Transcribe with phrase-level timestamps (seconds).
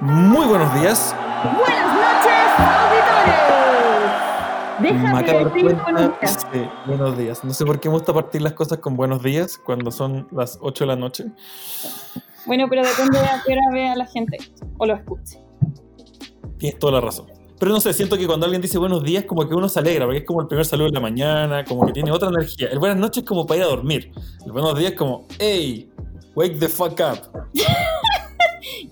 [0.00, 1.14] Muy buenos días.
[1.56, 4.10] Buenas noches, auditores.
[4.80, 6.46] Me Déjame decir buenos días.
[6.52, 7.44] sí, buenos días.
[7.44, 10.58] No sé por qué me gusta partir las cosas con buenos días cuando son las
[10.60, 11.26] 8 de la noche.
[12.46, 14.38] Bueno, pero depende de a qué hora vea la gente
[14.78, 15.38] o lo escuche.
[16.58, 17.26] Tienes toda la razón.
[17.60, 20.04] Pero no sé, siento que cuando alguien dice buenos días, como que uno se alegra,
[20.06, 22.66] porque es como el primer saludo de la mañana, como que tiene otra energía.
[22.72, 24.10] El buenas noches es como para ir a dormir.
[24.44, 25.88] El buenos días es como, hey,
[26.34, 27.48] wake the fuck up.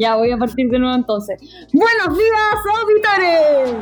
[0.01, 1.39] Ya voy a partir de nuevo entonces.
[1.75, 3.77] Buenos días, auditores.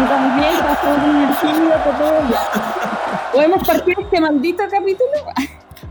[0.00, 3.32] Estamos bien, estamos energía, todo.
[3.32, 5.10] ¿Podemos partir este maldito capítulo?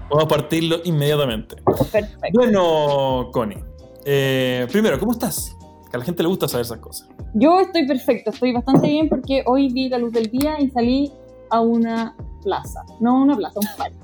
[0.10, 1.58] Vamos a partirlo inmediatamente.
[1.66, 2.18] Perfecto.
[2.32, 3.62] Bueno, Connie.
[4.06, 5.58] eh, primero, ¿cómo estás?
[5.90, 7.10] Que a la gente le gusta saber esas cosas.
[7.34, 11.12] Yo estoy perfecto, estoy bastante bien porque hoy vi la luz del día y salí
[11.50, 12.82] a una plaza.
[13.02, 13.98] No a una plaza, un parque.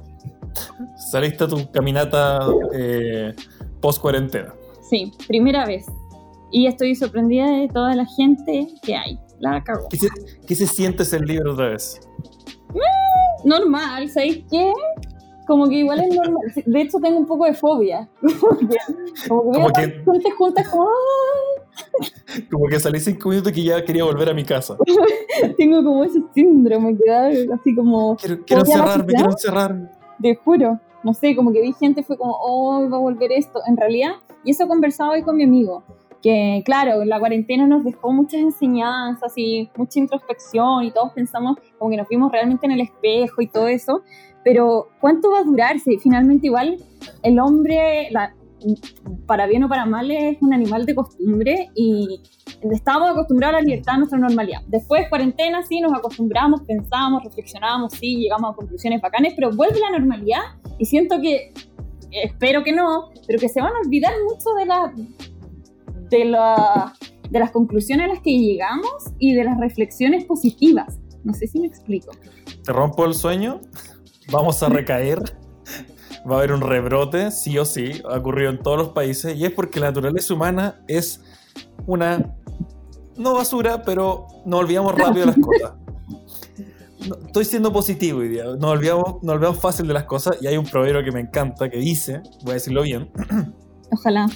[1.12, 2.40] Saliste a tu caminata
[2.74, 3.34] eh,
[3.82, 4.54] post cuarentena.
[4.90, 5.86] Sí, primera vez.
[6.52, 9.20] Y estoy sorprendida de toda la gente que hay.
[9.40, 9.88] La cagó.
[9.90, 10.08] ¿Qué se,
[10.48, 12.00] qué se siente ser libre otra vez?
[13.44, 14.74] Normal, ¿sabéis qué?
[15.46, 16.42] Como que igual es normal.
[16.66, 18.10] De hecho, tengo un poco de fobia.
[18.40, 18.78] Como que,
[19.30, 20.88] como que veo Como a que- gente juntas como...
[22.52, 24.76] Como que salí cinco minutos y que ya quería volver a mi casa.
[25.58, 28.16] Tengo como ese síndrome que da así como...
[28.18, 29.90] Quiero, quiero ¿Voy a encerrarme, quiero encerrarme.
[30.22, 30.80] Te juro.
[31.04, 33.60] No sé, como que vi gente, fue como, oh, va a volver esto.
[33.68, 34.12] En realidad,
[34.44, 35.84] y eso conversaba hoy con mi amigo,
[36.22, 41.92] que claro, la cuarentena nos dejó muchas enseñanzas y mucha introspección y todos pensamos como
[41.92, 44.02] que nos vimos realmente en el espejo y todo eso,
[44.44, 46.78] pero ¿cuánto va a durar si finalmente igual
[47.22, 48.34] el hombre, la-
[49.26, 52.22] para bien o para mal, es un animal de costumbre y
[52.72, 54.62] estábamos acostumbrados a la libertad, a nuestra normalidad.
[54.68, 59.92] Después, cuarentena, sí, nos acostumbramos, pensamos, reflexionamos, sí, llegamos a conclusiones bacanes, pero vuelve la
[59.92, 60.42] normalidad
[60.78, 61.54] y siento que,
[62.12, 64.94] espero que no, pero que se van a olvidar mucho de la,
[66.10, 66.94] de la,
[67.30, 71.00] de las conclusiones a las que llegamos y de las reflexiones positivas.
[71.24, 72.12] No sé si me explico.
[72.64, 73.62] Te rompo el sueño,
[74.32, 75.20] vamos a recaer,
[76.30, 79.46] va a haber un rebrote, sí o sí, ha ocurrido en todos los países, y
[79.46, 81.22] es porque la naturaleza humana es
[81.86, 82.36] una,
[83.16, 85.74] no basura, pero nos olvidamos rápido de las cosas.
[87.08, 90.48] No, estoy siendo positivo hoy día, nos olvidamos, nos olvidamos fácil de las cosas, y
[90.48, 93.10] hay un proverbio que me encanta que dice, voy a decirlo bien,
[93.92, 94.28] Ojalá.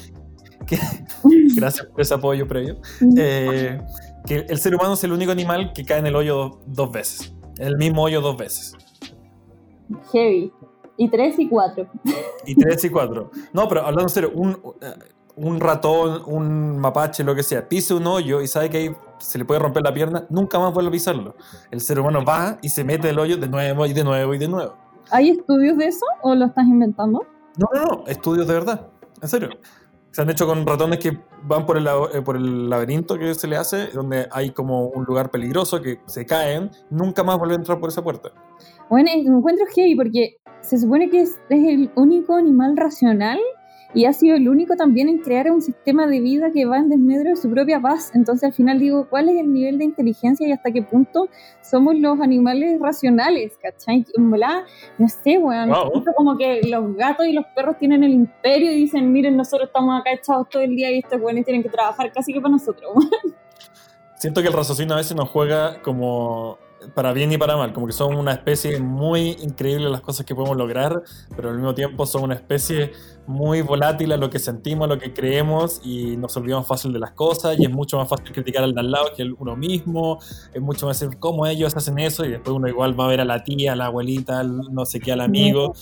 [1.55, 2.77] gracias por ese apoyo previo,
[3.17, 3.81] eh,
[4.25, 6.91] que el ser humano es el único animal que cae en el hoyo do- dos
[6.91, 8.73] veces, en el mismo hoyo dos veces.
[10.13, 10.51] Heavy.
[11.01, 11.87] Y tres y cuatro.
[12.45, 13.31] Y 3 y 4.
[13.53, 14.51] No, pero hablando en serio, un,
[14.81, 14.93] eh,
[15.35, 19.39] un ratón, un mapache, lo que sea, pise un hoyo y sabe que ahí se
[19.39, 21.35] le puede romper la pierna, nunca más vuelve a pisarlo.
[21.71, 24.37] El ser humano va y se mete el hoyo de nuevo y de nuevo y
[24.37, 24.75] de nuevo.
[25.09, 27.25] ¿Hay estudios de eso o lo estás inventando?
[27.57, 28.87] No, no, no, estudios de verdad,
[29.23, 29.49] en serio.
[30.11, 33.47] Se han hecho con ratones que van por el, eh, por el laberinto que se
[33.47, 37.61] le hace, donde hay como un lugar peligroso que se caen, nunca más vuelven a
[37.61, 38.29] entrar por esa puerta.
[38.91, 43.39] Bueno, encuentro heavy porque se supone que es, es el único animal racional
[43.93, 46.89] y ha sido el único también en crear un sistema de vida que va en
[46.89, 48.11] desmedro de su propia paz.
[48.13, 51.29] Entonces al final digo, ¿cuál es el nivel de inteligencia y hasta qué punto
[51.61, 53.53] somos los animales racionales?
[53.61, 54.05] ¿Cachai?
[54.17, 54.65] Volada,
[54.97, 55.69] no sé, weón.
[55.69, 55.91] Wow.
[55.93, 59.69] Siento como que los gatos y los perros tienen el imperio y dicen, miren, nosotros
[59.69, 62.51] estamos acá echados todo el día y estos weones tienen que trabajar casi que para
[62.51, 62.91] nosotros.
[64.15, 66.57] Siento que el raciocinio a veces nos juega como
[66.95, 70.33] para bien y para mal, como que son una especie muy increíble las cosas que
[70.33, 71.03] podemos lograr,
[71.35, 72.91] pero al mismo tiempo son una especie
[73.27, 76.99] muy volátil a lo que sentimos, a lo que creemos y nos olvidamos fácil de
[76.99, 79.55] las cosas y es mucho más fácil criticar al de al lado que el uno
[79.55, 80.19] mismo,
[80.53, 83.21] es mucho más decir cómo ellos hacen eso y después uno igual va a ver
[83.21, 85.73] a la tía, a la abuelita, al no sé qué, al amigo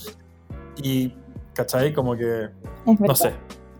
[0.82, 1.12] y,
[1.54, 1.92] ¿cachai?
[1.92, 2.48] Como que,
[2.86, 3.32] no sé,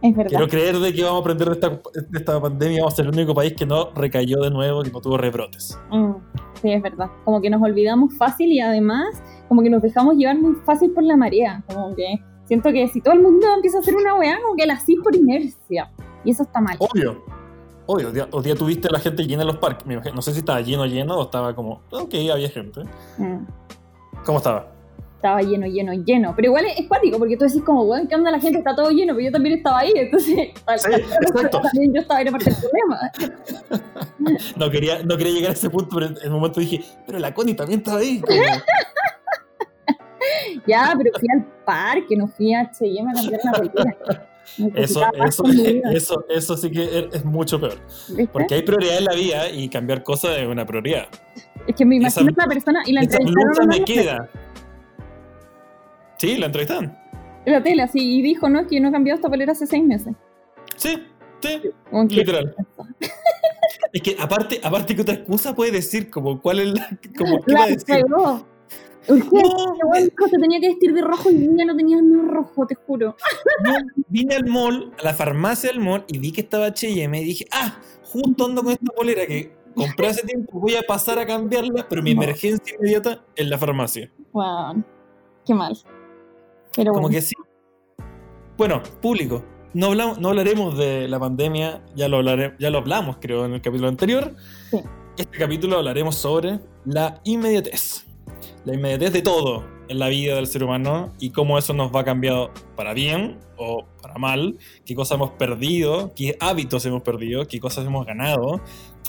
[0.03, 0.31] Es verdad.
[0.31, 3.07] quiero creer de que vamos a aprender de esta, de esta pandemia, vamos a ser
[3.07, 5.79] el único país que no recayó de nuevo, que no tuvo rebrotes.
[5.91, 6.13] Mm,
[6.61, 7.11] sí, es verdad.
[7.25, 11.03] Como que nos olvidamos fácil y además como que nos dejamos llevar muy fácil por
[11.03, 11.63] la marea.
[11.67, 14.67] Como que siento que si todo el mundo empieza a hacer una weá, como que
[14.67, 15.91] la hacís por inercia.
[16.25, 16.77] Y eso está mal.
[16.79, 17.23] Obvio.
[17.87, 19.87] Obvio, día, día tuviste a la gente llena en los parques.
[20.15, 22.83] No sé si estaba lleno, lleno o estaba como, ok, había gente.
[23.19, 23.45] Mm,
[24.25, 24.80] ¿Cómo estaba?
[25.21, 26.33] Estaba lleno, lleno, lleno.
[26.35, 28.59] Pero igual es cuático, porque tú decís como, weón, ¿qué onda la gente?
[28.59, 29.93] Está todo lleno, pero yo también estaba ahí.
[29.95, 31.61] Entonces, Sí, exacto.
[31.61, 33.11] también yo estaba en parte del problema.
[34.57, 37.33] No quería, no quería llegar a ese punto, pero en un momento dije, pero la
[37.35, 38.21] Connie también estaba ahí.
[38.21, 38.39] Como,
[40.67, 43.97] Ya, pero fui al parque, no fui a H&M a cambiar una polera.
[44.77, 45.45] eso, eso,
[45.93, 47.79] eso, eso sí que es, es mucho peor.
[48.09, 48.29] ¿viste?
[48.33, 51.07] Porque hay prioridad en la vida y cambiar cosas es una prioridad.
[51.67, 53.85] Es que me esa- imagino a la persona y la Esa entrevistaron blusa a me
[53.85, 54.29] queda.
[56.21, 56.99] Sí, la entrevistan.
[57.47, 59.53] En la tele, así, y dijo, no, es que yo no he cambiado esta polera
[59.53, 60.15] hace seis meses.
[60.77, 61.03] Sí,
[61.41, 61.63] sí,
[62.11, 62.55] literal.
[63.93, 66.89] Es que aparte, aparte que otra excusa puede decir, como cuál es la.
[67.17, 67.87] Como, ¿qué va La a decir?
[67.87, 68.47] cagó.
[69.09, 72.29] Urgente, No, weón, dijo, se tenía que vestir de rojo y niña no tenía nada
[72.29, 73.17] rojo, te juro.
[74.09, 77.47] Vine al mall, a la farmacia del mall, y vi que estaba H&M y dije,
[77.53, 81.87] ah, justo ando con esta polera que compré hace tiempo, voy a pasar a cambiarla,
[81.89, 82.23] pero mi No.
[82.23, 84.13] emergencia inmediata en la farmacia.
[84.33, 84.85] Wow,
[85.45, 85.77] qué mal.
[86.77, 87.35] Pero Como bueno, que sí.
[88.57, 89.45] Bueno, público,
[89.75, 93.55] no, hablamos, no hablaremos de la pandemia, ya lo, hablare- ya lo hablamos creo en
[93.55, 94.35] el capítulo anterior.
[94.71, 94.79] Sí.
[95.17, 98.07] Este capítulo hablaremos sobre la inmediatez.
[98.65, 102.05] La inmediatez de todo en la vida del ser humano y cómo eso nos va
[102.05, 107.59] cambiando para bien o para mal, qué cosas hemos perdido, qué hábitos hemos perdido, qué
[107.59, 108.61] cosas hemos ganado.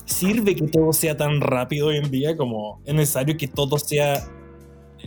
[0.05, 4.23] ¿Sirve que todo sea tan rápido hoy en día como es necesario que todo sea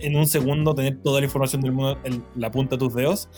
[0.01, 3.29] en un segundo, tener toda la información del mundo en la punta de tus dedos?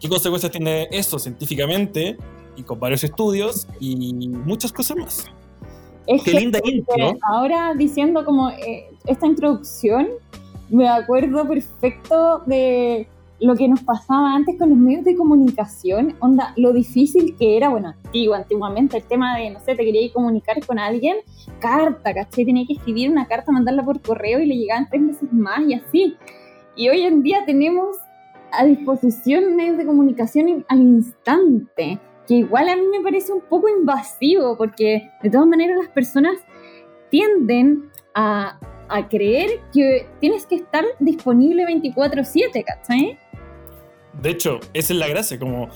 [0.00, 2.16] ¿Qué consecuencias tiene eso científicamente
[2.56, 5.26] y con varios estudios y muchas cosas más?
[6.06, 7.14] es Qué que linda intro.
[7.22, 10.08] ahora diciendo como eh, esta introducción,
[10.70, 13.08] me acuerdo perfecto de
[13.40, 17.68] lo que nos pasaba antes con los medios de comunicación, onda, lo difícil que era,
[17.68, 21.16] bueno, antiguo, antiguamente, el tema de, no sé, te quería comunicar con alguien,
[21.60, 22.44] carta, ¿cachai?
[22.44, 25.74] Tenía que escribir una carta, mandarla por correo y le llegaban tres meses más y
[25.74, 26.16] así.
[26.76, 27.96] Y hoy en día tenemos
[28.52, 33.68] a disposición medios de comunicación al instante, que igual a mí me parece un poco
[33.68, 36.38] invasivo, porque de todas maneras las personas
[37.10, 43.18] tienden a, a creer que tienes que estar disponible 24/7, ¿cachai?
[44.20, 45.68] De hecho, esa es la gracia, como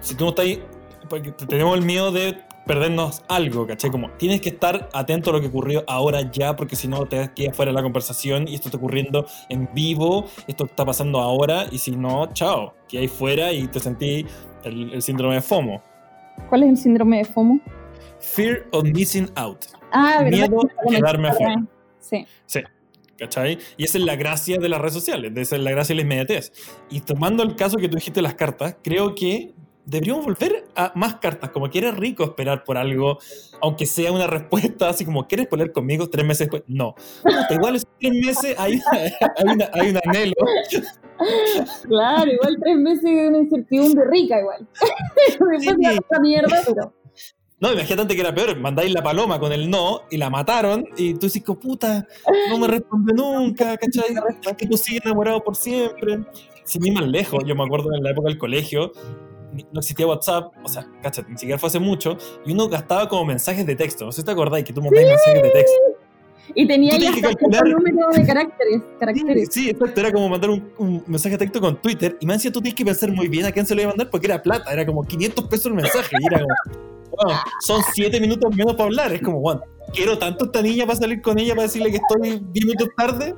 [0.00, 0.62] si tú no estás ahí,
[1.08, 3.90] porque tenemos el miedo de perdernos algo, ¿cachai?
[3.90, 7.30] Como tienes que estar atento a lo que ocurrió ahora ya, porque si no te
[7.34, 11.66] quedas fuera de la conversación y esto está ocurriendo en vivo, esto está pasando ahora,
[11.70, 14.26] y si no, chao, que ahí fuera y te sentí
[14.64, 15.82] el, el síndrome de FOMO.
[16.48, 17.60] ¿Cuál es el síndrome de FOMO?
[18.20, 19.64] Fear of missing out.
[19.90, 20.48] Ah, ¿verdad?
[20.48, 21.64] Miedo a quedarme afuera.
[21.98, 22.26] Sí.
[22.46, 22.60] Sí.
[23.22, 23.56] ¿Cachai?
[23.76, 26.02] Y esa es la gracia de las redes sociales, esa es la gracia de la
[26.02, 26.52] inmediatez.
[26.90, 29.54] Y tomando el caso que tú dijiste de las cartas, creo que
[29.84, 33.18] deberíamos volver a más cartas, como que era rico esperar por algo,
[33.60, 36.64] aunque sea una respuesta así como, ¿quieres poner conmigo tres meses después?
[36.66, 36.96] No.
[37.22, 40.34] Puta, igual esos tres meses hay, hay, una- hay un anhelo.
[41.88, 44.66] Claro, igual tres meses de una incertidumbre rica, igual.
[45.28, 46.20] Después de Sí.
[46.20, 46.92] mierda, pero.
[47.62, 51.14] No, imagínate que era peor, mandáis la paloma con el no y la mataron y
[51.14, 52.04] tú dices, puta,
[52.50, 54.16] no me responde nunca, ¿cachai?
[54.58, 56.24] Que tú sigues enamorado por siempre.
[56.64, 58.90] Sin ir más lejos, yo me acuerdo en la época del colegio,
[59.72, 63.26] no existía WhatsApp, o sea, cachate, ni siquiera fue hace mucho, y uno gastaba como
[63.26, 64.06] mensajes de texto.
[64.06, 65.76] No sé si te acordáis que tú mandáis mensajes de texto.
[66.56, 67.64] Y tenía que hasta calcular.
[67.68, 69.48] número de caracteres.
[69.50, 72.32] Sí, sí, exacto, era como mandar un, un mensaje de texto con Twitter, y me
[72.32, 74.26] decía, tú tienes que pensar muy bien a quién se lo iba a mandar, porque
[74.26, 76.92] era plata, era como 500 pesos el mensaje, y era como,
[77.60, 79.62] son 7 minutos menos para hablar, es como, bueno,
[79.92, 82.88] quiero tanto a esta niña para salir con ella, para decirle que estoy 10 minutos
[82.96, 83.34] tarde.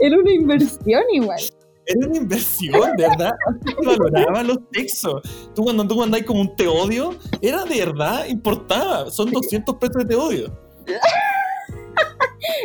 [0.00, 1.40] Era una inversión igual.
[1.86, 3.32] Era una inversión, de verdad.
[3.46, 5.22] Antes se valoraban los textos.
[5.54, 9.10] Tú cuando tú mandáis como un te odio, era de verdad, importaba.
[9.10, 10.58] Son 200 pesos de te odio.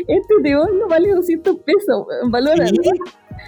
[0.08, 2.08] Este te no vale 200 pesos.
[2.70, 2.78] Sí,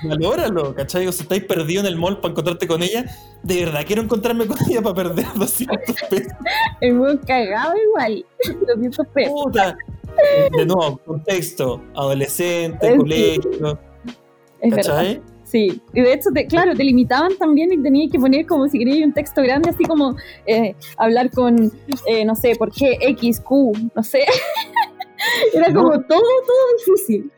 [0.03, 1.07] valóralo, ¿cachai?
[1.07, 3.05] O si estáis perdido en el mall para encontrarte con ella,
[3.43, 5.79] de verdad quiero encontrarme con ella para perder 200
[6.09, 6.33] pesos.
[6.81, 8.25] El weón cagado igual.
[8.67, 9.33] 200 pesos.
[9.43, 9.77] Puta.
[10.57, 13.79] De nuevo, contexto, adolescente, colegio,
[14.59, 14.95] Es verdad.
[14.97, 15.21] ¿cachai?
[15.49, 18.77] Sí, y de hecho, te, claro, te limitaban también y tenías que poner como si
[18.77, 20.15] querías un texto grande, así como
[20.45, 21.71] eh, hablar con,
[22.05, 24.19] eh, no sé, por qué, X, Q, no sé.
[25.53, 27.31] Era como todo, todo difícil.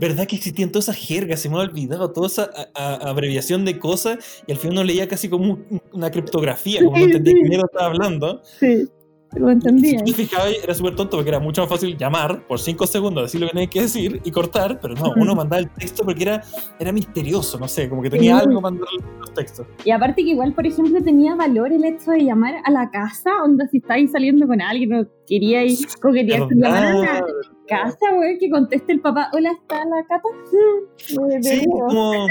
[0.00, 1.40] ¿Verdad que existían todas esas jergas?
[1.40, 4.84] Se me ha olvidado toda esa a- a- abreviación de cosas y al final uno
[4.84, 7.40] leía casi como un- una criptografía, como no entendía sí.
[7.42, 8.40] qué mierda estaba hablando.
[8.58, 8.88] Sí,
[9.36, 9.98] lo Y entendía.
[9.98, 13.24] si te fijabas, era súper tonto porque era mucho más fácil llamar por 5 segundos,
[13.24, 16.22] decir lo que tenías que decir y cortar, pero no, uno mandaba el texto porque
[16.22, 16.42] era,
[16.80, 18.46] era misterioso, no sé, como que tenía Sí.
[18.46, 18.88] algo mandar
[19.20, 19.66] los textos.
[19.84, 23.30] Y aparte que igual, por ejemplo, tenía valor el hecho de llamar a la casa,
[23.44, 27.26] onda si estáis saliendo con alguien o queríais coquetear llamar a la.
[27.68, 30.28] Casa, güey, que conteste el papá, hola, ¿está la cata?
[31.40, 32.26] Sí, como,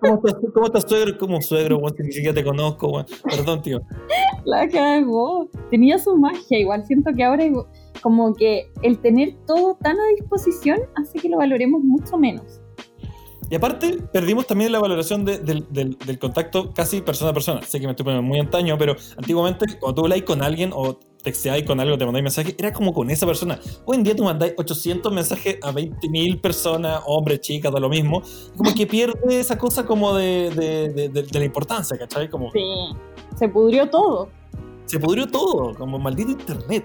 [0.00, 1.18] ¿cómo estás, cómo estás suegro?
[1.18, 3.06] Como suegro, si ni siquiera te conozco, weón.
[3.24, 3.80] Perdón, tío.
[4.44, 5.48] La cagó.
[5.70, 6.58] Tenía su magia.
[6.58, 7.44] Igual siento que ahora
[8.02, 12.60] como que el tener todo tan a disposición hace que lo valoremos mucho menos.
[13.50, 17.62] Y aparte, perdimos también la valoración de- del, contacto casi persona a persona.
[17.62, 21.00] Sé que me estoy poniendo muy antaño, pero antiguamente, cuando tú habláis con alguien o
[21.22, 23.58] texteáis con algo, te mandáis mensajes, era como con esa persona.
[23.84, 28.22] Hoy en día tú mandáis 800 mensajes a 20.000 personas, hombres, chicas, da lo mismo,
[28.56, 32.28] como que pierde esa cosa como de, de, de, la importancia, ¿cachai?
[32.28, 32.64] Como, sí,
[33.36, 34.28] se pudrió todo.
[34.86, 36.84] Se pudrió todo, como maldito internet.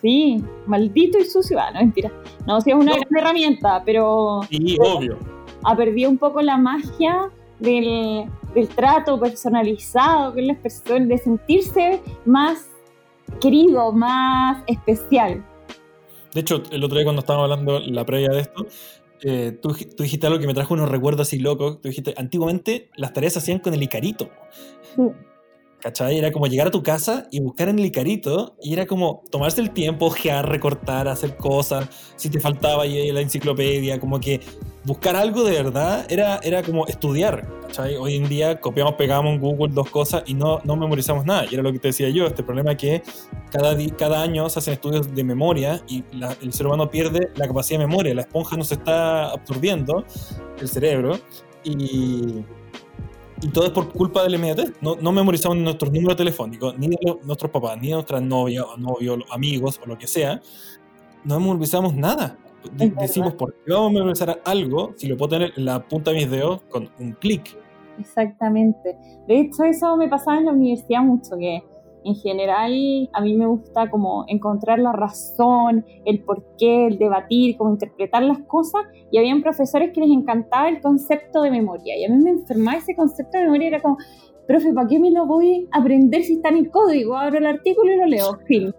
[0.00, 1.58] Sí, maldito y sucio.
[1.58, 2.12] Ah, no, mentira.
[2.46, 4.40] No, sí es una gran herramienta, pero...
[4.50, 5.18] Sí, obvio.
[5.62, 12.02] Ha perdido un poco la magia del, del trato personalizado con las personas, de sentirse
[12.26, 12.66] más
[13.40, 15.44] querido, más especial.
[16.32, 18.66] De hecho, el otro día cuando estábamos hablando la previa de esto,
[19.22, 21.80] eh, tú, tú, dijiste algo que me trajo unos recuerdos así locos.
[21.80, 24.28] Tú dijiste, antiguamente las tareas se hacían con el Icarito.
[24.96, 25.02] Sí.
[25.80, 26.18] ¿Cachai?
[26.18, 29.60] Era como llegar a tu casa y buscar en el Icarito y era como tomarse
[29.60, 34.40] el tiempo, ojear, recortar, hacer cosas, si te faltaba la enciclopedia, como que
[34.84, 37.96] buscar algo de verdad era, era como estudiar, ¿cachai?
[37.96, 41.46] Hoy en día copiamos, pegamos en Google dos cosas y no, no memorizamos nada.
[41.50, 43.02] Y era lo que te decía yo, este problema es que
[43.50, 46.04] cada, cada año se hacen estudios de memoria y
[46.42, 50.04] el ser humano pierde la capacidad de memoria, la esponja no se está absorbiendo,
[50.60, 51.18] el cerebro,
[51.64, 52.44] y
[53.44, 54.80] y todo es por culpa del MDT.
[54.80, 58.76] No, no memorizamos nuestros números telefónicos, ni de nuestros papás, ni de nuestras novias o
[58.78, 60.40] novios, amigos o lo que sea.
[61.24, 62.38] No memorizamos nada.
[62.72, 66.18] Decimos, ¿por qué vamos a memorizar algo si lo puedo tener en la punta de
[66.18, 67.56] mis dedos con un clic?
[67.98, 68.96] Exactamente.
[69.28, 71.62] De hecho, eso me pasaba en la universidad mucho, que
[72.04, 77.70] en general a mí me gusta como encontrar la razón, el porqué, el debatir, como
[77.70, 82.10] interpretar las cosas y habían profesores que les encantaba el concepto de memoria y a
[82.10, 83.96] mí me enfermaba ese concepto de memoria, era como,
[84.46, 87.16] profe, ¿para qué me lo voy a aprender si está en el código?
[87.16, 88.74] Abro el artículo y lo leo, fin.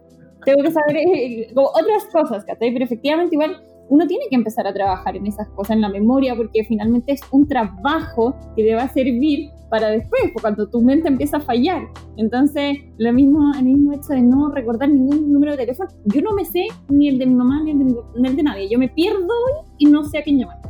[0.45, 4.73] Tengo que saber eh, como otras cosas, Pero efectivamente igual uno tiene que empezar a
[4.73, 8.83] trabajar en esas cosas, en la memoria, porque finalmente es un trabajo que te va
[8.83, 11.87] a servir para después, cuando tu mente empieza a fallar.
[12.17, 16.33] Entonces, lo mismo, el mismo hecho de no recordar ningún número de teléfono, yo no
[16.33, 18.69] me sé ni el de mi mamá ni el de, el de nadie.
[18.69, 20.61] Yo me pierdo hoy y no sé a quién llamar.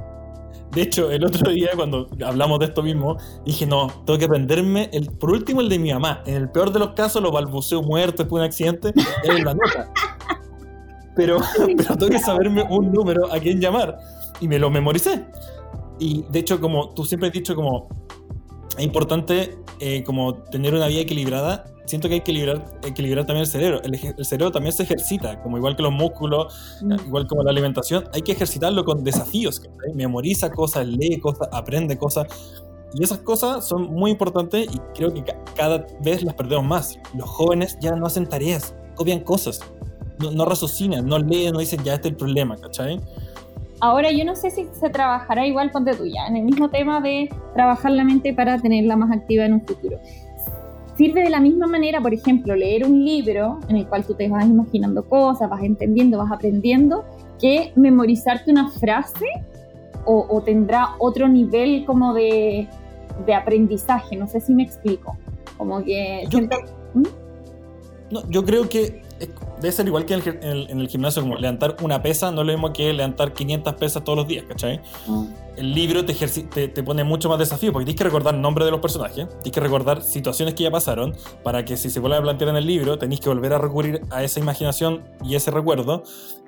[0.71, 4.89] De hecho, el otro día cuando hablamos de esto mismo, dije, no, tengo que aprenderme,
[4.91, 6.21] el, por último, el de mi mamá.
[6.25, 8.93] En el peor de los casos, lo balbuceo muerto después de un accidente,
[9.23, 9.93] es la nota.
[11.15, 11.39] Pero,
[11.77, 13.97] pero tengo que saberme un número a quién llamar.
[14.39, 15.25] Y me lo memoricé.
[15.99, 17.87] Y de hecho, como tú siempre has dicho, como
[18.77, 21.65] es importante eh, como tener una vida equilibrada.
[21.85, 23.81] Siento que hay que equilibrar, equilibrar también el cerebro.
[23.83, 27.07] El, cerebro también se ejercita, como igual que los músculos, mm.
[27.07, 28.05] igual como la alimentación.
[28.13, 29.61] Hay que ejercitarlo con desafíos.
[29.93, 32.27] Memoriza cosas, lee cosas, aprende cosas.
[32.93, 35.23] Y esas cosas son muy importantes y creo que
[35.55, 36.97] cada vez las perdemos más.
[37.13, 39.59] Los jóvenes ya no hacen tareas, copian cosas.
[40.19, 42.99] No, no raciocinan, no leen, no dicen ya este es el problema, ¿cachai?
[43.81, 47.01] Ahora yo no sé si se trabajará igual con de tuya, en el mismo tema
[47.01, 49.99] de trabajar la mente para tenerla más activa en un futuro.
[50.95, 54.29] Sirve de la misma manera, por ejemplo, leer un libro en el cual tú te
[54.29, 57.03] vas imaginando cosas, vas entendiendo, vas aprendiendo,
[57.39, 59.25] que memorizarte una frase
[60.05, 62.67] o, tendrá otro nivel como de,
[63.25, 64.15] de, aprendizaje.
[64.15, 65.17] No sé si me explico.
[65.57, 66.25] Como que...
[66.29, 67.03] Yo, ¿Mm?
[68.11, 72.31] no, yo creo que debe ser igual que en el, gimnasio, como levantar una pesa,
[72.31, 74.81] no es lo mismo que levantar 500 pesas todos los días, ¿cachai?
[75.07, 75.25] Mm.
[75.57, 78.71] El libro te, te, pone mucho más desafío porque tienes que recordar el nombre de
[78.71, 82.21] los personajes, tienes que recordar situaciones que ya pasaron, para que si se vuelve a
[82.21, 86.03] plantear en el libro, tenéis que volver a recurrir a esa imaginación y ese recuerdo,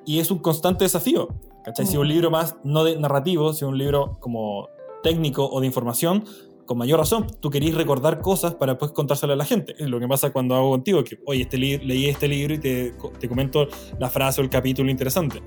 [0.06, 1.30] y es un constante desafío,
[1.64, 1.86] ¿cachai?
[1.86, 2.02] Si mm.
[2.02, 4.68] un libro más no de narrativo, si un libro como
[5.04, 6.26] técnico o de información,
[6.68, 9.74] con mayor razón, tú querías recordar cosas para después contárselo a la gente.
[9.80, 12.94] Es lo que pasa cuando hago contigo, que, oye, este leí este libro y te,
[13.20, 15.42] te, comento la frase o el capítulo interesante.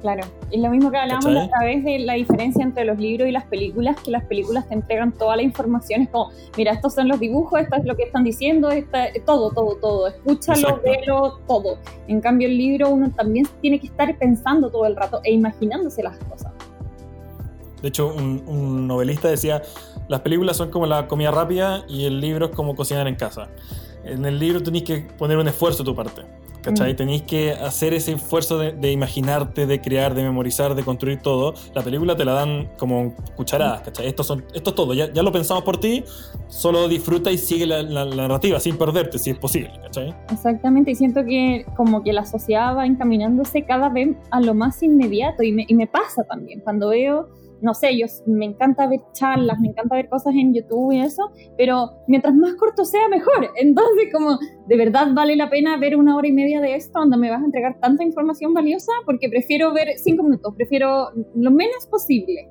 [0.00, 3.32] Claro, es lo mismo que hablábamos a través de la diferencia entre los libros y
[3.32, 7.08] las películas, que las películas te entregan toda la información, es como, mira, estos son
[7.08, 8.70] los dibujos, esto es lo que están diciendo,
[9.26, 11.78] todo, todo, todo, escúchalo, véelo, todo.
[12.08, 16.02] En cambio el libro uno también tiene que estar pensando todo el rato e imaginándose
[16.02, 16.52] las cosas.
[17.82, 19.62] De hecho, un, un novelista decía,
[20.10, 23.48] las películas son como la comida rápida y el libro es como cocinar en casa.
[24.04, 26.22] En el libro tenéis que poner un esfuerzo de tu parte.
[26.62, 26.92] ¿Cachai?
[26.92, 26.96] Mm.
[26.96, 31.54] Tenéis que hacer ese esfuerzo de, imaginarte, de crear, de memorizar, de construir todo.
[31.74, 34.08] La película te la dan como cucharadas, ¿cachai?
[34.08, 36.02] Esto, son, esto es todo, ya, ya lo pensamos por ti,
[36.48, 40.14] solo disfruta y sigue la, narrativa sin perderte, si es posible, ¿cachai?
[40.30, 44.82] Exactamente, y siento que como que la sociedad va encaminándose cada vez a lo más
[44.82, 47.28] inmediato, y me, y me pasa también, cuando veo
[47.62, 51.30] no sé, yo me encanta ver charlas, me encanta ver cosas en YouTube y eso,
[51.56, 53.50] pero mientras más corto sea, mejor.
[53.56, 57.16] Entonces, como de verdad vale la pena ver una hora y media de esto donde
[57.16, 61.86] me vas a entregar tanta información valiosa, porque prefiero ver cinco minutos, prefiero lo menos
[61.86, 62.48] posible.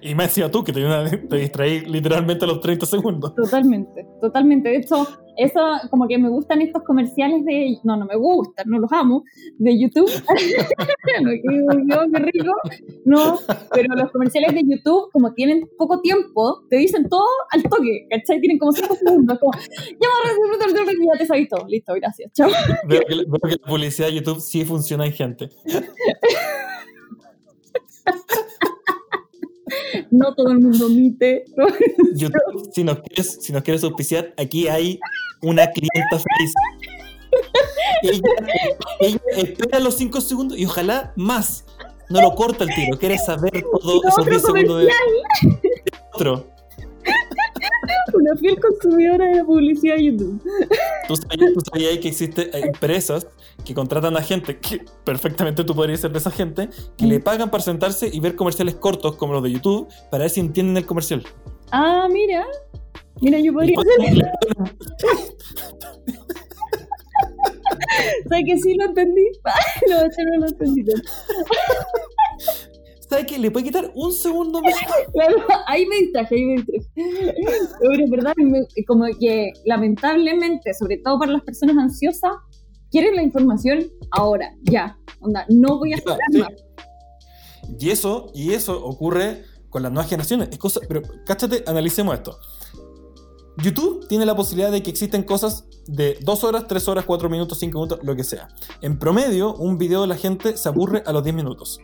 [0.00, 0.82] Y me decía tú que te,
[1.28, 3.34] te distraí literalmente a los 30 segundos.
[3.34, 4.70] Totalmente, totalmente.
[4.70, 5.06] De hecho,
[5.36, 9.24] eso como que me gustan estos comerciales de, no, no me gustan, no los amo,
[9.58, 10.10] de YouTube.
[11.22, 11.30] no,
[12.12, 12.52] qué, rico.
[13.04, 13.38] No,
[13.72, 18.40] pero los comerciales de YouTube, como tienen poco tiempo, te dicen todo al toque, ¿cachai?
[18.40, 20.08] Tienen como 5 segundos, como, ya,
[21.12, 22.50] ya te sabes todo, listo, gracias, chao.
[22.88, 25.50] Veo que, veo que la publicidad de YouTube sí funciona en gente.
[30.10, 31.44] no todo el mundo omite.
[32.14, 34.98] YouTube, si nos quieres, si nos quieres auspiciar, aquí hay
[35.42, 36.54] una clienta feliz.
[38.02, 38.20] Ella,
[39.00, 41.64] ella espera los 5 segundos y ojalá más.
[42.08, 45.60] No lo corta el tiro, quiere saber todo esos otro 10 segundos de comercial,
[46.14, 46.46] otro.
[48.14, 50.42] Una fiel consumidora de la publicidad de YouTube.
[51.08, 53.26] ¿Tú sabías, tú sabías que existen empresas
[53.64, 57.50] que contratan a gente, que perfectamente tú podrías ser de esa gente, que le pagan
[57.50, 60.86] para sentarse y ver comerciales cortos como los de YouTube para ver si entienden el
[60.86, 61.24] comercial.
[61.72, 62.46] Ah, mira.
[63.20, 63.76] Mira, yo podría
[68.28, 69.22] ¿Sabes que sí lo entendí?
[69.88, 70.84] no, yo no lo entendí.
[73.08, 73.38] ¿Sabes qué?
[73.38, 74.74] Le puede quitar un segundo más.
[75.12, 76.86] Claro, ahí me distraje, ahí me distraje.
[77.80, 78.34] Pero es verdad,
[78.86, 82.32] como que lamentablemente, sobre todo para las personas ansiosas,
[82.90, 84.98] quieren la información ahora, ya.
[85.20, 86.38] Onda, no voy a esperar Sí.
[86.38, 86.50] más.
[87.78, 90.48] Y eso, y eso ocurre con las nuevas generaciones.
[90.50, 92.38] Es cosa, pero cáchate, analicemos esto.
[93.58, 97.58] YouTube tiene la posibilidad de que existen cosas de 2 horas, 3 horas, 4 minutos,
[97.58, 98.48] 5 minutos, lo que sea.
[98.82, 101.78] En promedio, un video de la gente se aburre a los 10 minutos.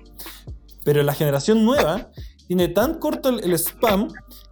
[0.84, 2.10] Pero la generación nueva
[2.48, 4.08] tiene tan corto el, el spam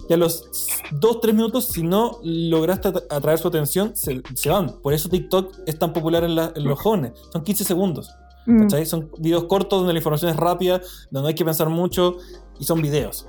[0.09, 0.45] que a los
[0.93, 4.81] 2, 3 minutos, si no lograste atra- atraer su atención, se, se van.
[4.81, 7.13] Por eso TikTok es tan popular en, la- en los jóvenes.
[7.33, 8.11] Son 15 segundos.
[8.47, 8.87] Mm, ¿Cachai?
[8.87, 10.79] Son videos cortos donde la información es rápida,
[11.11, 12.17] donde no hay que pensar mucho
[12.59, 13.27] y son videos.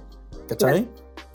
[0.47, 0.89] ¿Cachai?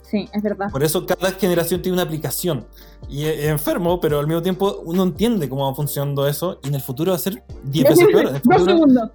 [0.09, 0.67] Sí, es verdad.
[0.71, 2.65] Por eso cada generación tiene una aplicación.
[3.09, 6.75] Y es, enfermo, pero al mismo tiempo uno entiende cómo va funcionando eso y en
[6.75, 8.27] el futuro va a ser 10 veces peor.
[8.27, 9.09] En el Dos segundos.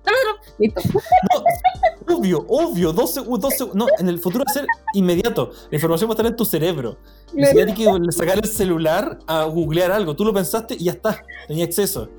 [0.58, 0.80] Listo.
[2.08, 3.54] no, obvio, obvio, 12 segundos.
[3.74, 5.50] No, en el futuro va a ser inmediato.
[5.70, 6.98] La información va a estar en tu cerebro.
[7.32, 10.14] Ni siquiera tienes que sacar el celular a googlear algo.
[10.14, 11.24] Tú lo pensaste y ya está.
[11.48, 12.10] Tenía acceso.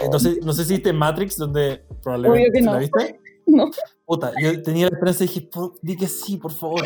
[0.00, 0.08] Eh,
[0.42, 2.72] No sé, si viste Matrix, donde probablemente Obvio que no.
[2.72, 3.20] ¿la viste.
[3.46, 3.68] No.
[4.06, 6.82] Puta, yo tenía la esperanza y dije, "Por- di que sí, por favor.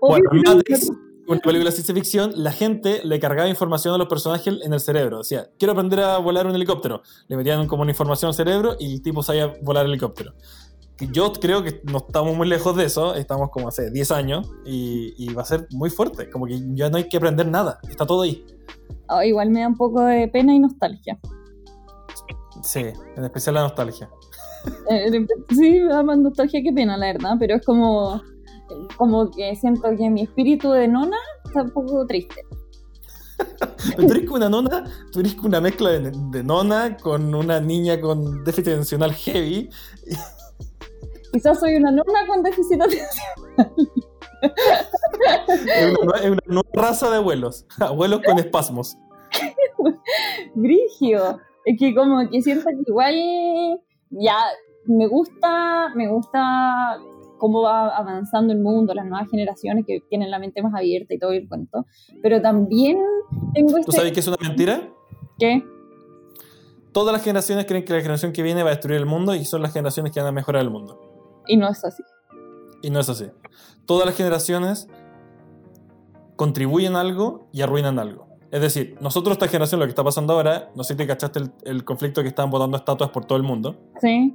[0.00, 0.42] Bueno, en.
[0.42, 0.90] Matrix,
[1.28, 4.80] una película de ciencia ficción, la gente le cargaba información a los personajes en el
[4.80, 5.18] cerebro.
[5.18, 7.02] Decía, quiero aprender a volar un helicóptero.
[7.28, 10.34] Le metían como una información al cerebro y el tipo sabía volar el helicóptero.
[11.12, 15.14] Yo creo que no estamos muy lejos de eso, estamos como hace 10 años y,
[15.18, 16.30] y va a ser muy fuerte.
[16.30, 18.44] Como que ya no hay que aprender nada, está todo ahí.
[19.08, 21.18] Oh, igual me da un poco de pena y nostalgia.
[22.62, 22.84] Sí,
[23.16, 24.08] en especial la nostalgia.
[24.90, 28.22] Eh, sí, me da más nostalgia que pena, la verdad, pero es como,
[28.96, 32.42] como que siento que mi espíritu de nona está un poco triste.
[33.96, 37.60] Tú eres como una nona, tú eres como una mezcla de, de nona con una
[37.60, 39.68] niña con déficit atencional heavy.
[41.32, 43.76] Quizás soy una nona con déficit atencional.
[45.50, 47.66] Es una, es una nueva raza de abuelos.
[47.78, 48.96] Abuelos con espasmos.
[50.54, 51.38] Brigio.
[51.64, 53.14] Es que como que siento que igual
[54.10, 54.36] ya
[54.86, 56.98] me gusta, me gusta
[57.38, 61.18] cómo va avanzando el mundo, las nuevas generaciones que tienen la mente más abierta y
[61.18, 61.86] todo el cuento.
[62.22, 62.98] Pero también
[63.54, 63.92] tengo ¿Tú este...
[63.92, 64.88] sabes que es una mentira?
[65.38, 65.62] ¿Qué?
[66.92, 69.44] Todas las generaciones creen que la generación que viene va a destruir el mundo y
[69.44, 71.42] son las generaciones que van a mejorar el mundo.
[71.46, 72.02] Y no es así.
[72.82, 73.26] Y no es así.
[73.84, 74.88] Todas las generaciones
[76.36, 78.26] contribuyen algo y arruinan algo.
[78.50, 81.40] Es decir, nosotros esta generación lo que está pasando ahora, no sé si te cachaste
[81.40, 83.76] el, el conflicto que estaban botando estatuas por todo el mundo.
[84.00, 84.34] Sí.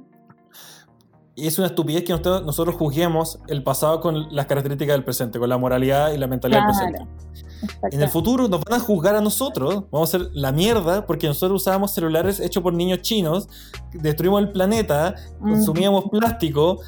[1.34, 5.38] Y es una estupidez que nosotros, nosotros juzguemos el pasado con las características del presente,
[5.38, 6.90] con la moralidad y la mentalidad del Claro.
[7.06, 7.32] presente.
[7.62, 7.96] Exacto.
[7.96, 11.26] En el futuro nos van a juzgar a nosotros, vamos a ser la mierda porque
[11.28, 13.48] nosotros usábamos celulares hechos por niños chinos,
[13.94, 15.52] destruimos el planeta, Mm.
[15.52, 16.80] consumíamos plástico,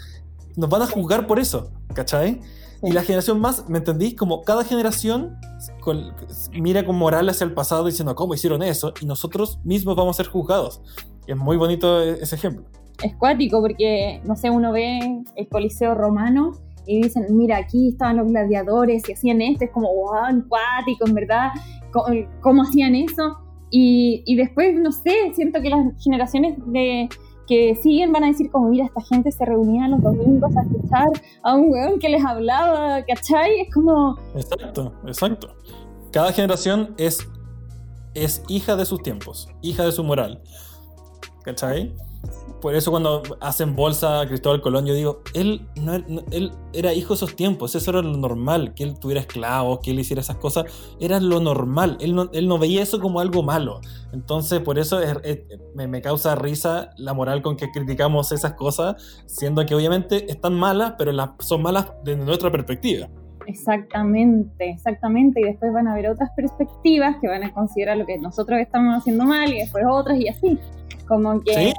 [0.57, 2.41] nos van a juzgar por eso, ¿cachai?
[2.83, 4.15] Y la generación más, ¿me entendís?
[4.15, 5.39] Como cada generación
[5.81, 6.13] con-
[6.53, 8.93] mira con moral hacia el pasado diciendo, ¿cómo hicieron eso?
[9.01, 10.83] Y nosotros mismos vamos a ser juzgados.
[11.27, 12.65] Es muy bonito e- ese ejemplo.
[13.03, 16.53] Es cuático porque, no sé, uno ve el Coliseo romano
[16.87, 21.15] y dicen, mira, aquí estaban los gladiadores y hacían esto, es como, wow, cuático, en
[21.15, 21.51] verdad,
[21.93, 22.07] ¿cómo,
[22.41, 23.39] cómo hacían eso?
[23.71, 27.09] Y, y después, no sé, siento que las generaciones de
[27.47, 31.09] que siguen van a decir como, mira, esta gente se reunía los domingos a escuchar
[31.43, 33.61] a un weón que les hablaba, ¿cachai?
[33.61, 35.55] Es como, Exacto, exacto.
[36.11, 37.27] Cada generación es,
[38.15, 40.43] es hija de sus tiempos, hija de su moral.
[41.43, 41.95] ¿Cachai?
[42.65, 45.97] Por eso cuando hacen bolsa a Cristóbal Colón, yo digo, él, no,
[46.31, 49.91] él era hijo de esos tiempos, eso era lo normal, que él tuviera esclavos, que
[49.91, 50.65] él hiciera esas cosas,
[50.99, 53.83] era lo normal, él no, él no veía eso como algo malo.
[54.15, 54.99] Entonces, por eso
[55.75, 60.55] me, me, causa risa la moral con que criticamos esas cosas, siendo que obviamente están
[60.55, 63.11] malas, pero las, son malas desde nuestra perspectiva.
[63.47, 65.39] Exactamente, exactamente.
[65.39, 68.97] Y después van a haber otras perspectivas que van a considerar lo que nosotros estamos
[68.97, 70.59] haciendo mal y después otras y así.
[71.07, 71.53] Como que.
[71.53, 71.73] Sí,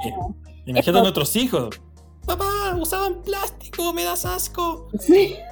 [0.66, 1.80] imagínate a nuestros hijos.
[2.26, 4.88] Papá, usaban plástico, me das asco.
[4.98, 5.36] Sí.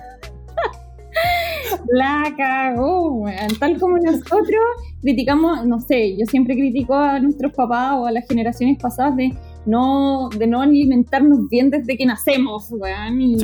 [1.88, 3.24] La cagó,
[3.58, 4.60] Tal como nosotros
[5.00, 9.32] criticamos, no sé, yo siempre critico a nuestros papás o a las generaciones pasadas de
[9.66, 13.36] no, de no alimentarnos bien desde que nacemos, weón, y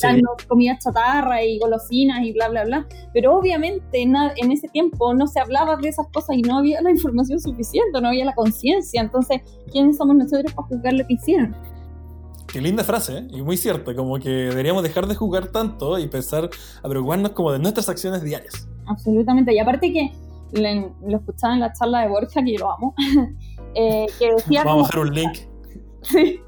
[0.00, 2.86] darnos comida chatarra y golosinas y bla, bla, bla.
[3.12, 4.16] Pero obviamente en,
[4.50, 8.08] ese tiempo no se hablaba de esas cosas y no había la información suficiente, no
[8.08, 9.00] había la conciencia.
[9.00, 11.54] Entonces, ¿quiénes somos nosotros para juzgar lo que hicieron?
[12.46, 13.28] Qué linda frase, ¿eh?
[13.30, 16.48] y muy cierto, como que deberíamos dejar de jugar tanto y pensar
[16.82, 18.66] a preocuparnos como de nuestras acciones diarias.
[18.86, 20.12] Absolutamente, y aparte que
[20.52, 22.94] lo escuchaba en la charla de Borja, que yo lo amo,
[23.74, 24.64] eh, que decía...
[24.64, 25.38] Vamos a dejar un link
[26.12, 26.40] Sí,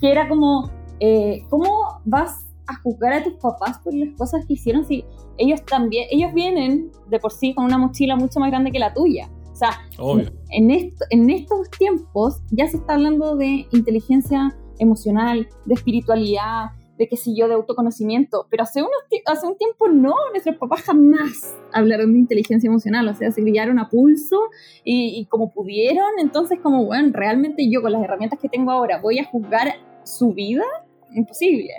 [0.00, 0.70] que era como,
[1.00, 5.04] eh, ¿cómo vas a juzgar a tus papás por las cosas que hicieron si
[5.36, 8.94] ellos también, ellos vienen de por sí con una mochila mucho más grande que la
[8.94, 9.28] tuya?
[9.52, 9.70] O sea,
[10.50, 16.70] En, esto, en estos tiempos ya se está hablando de inteligencia emocional, de espiritualidad,
[17.00, 18.92] de qué sé yo, de autoconocimiento, pero hace, unos,
[19.24, 23.78] hace un tiempo no, nuestros papás jamás hablaron de inteligencia emocional, o sea, se brillaron
[23.78, 24.38] a pulso
[24.84, 29.18] y, como pudieron, entonces como, bueno, realmente yo con las herramientas que tengo ahora voy
[29.18, 30.64] a juzgar su vida,
[31.14, 31.72] imposible.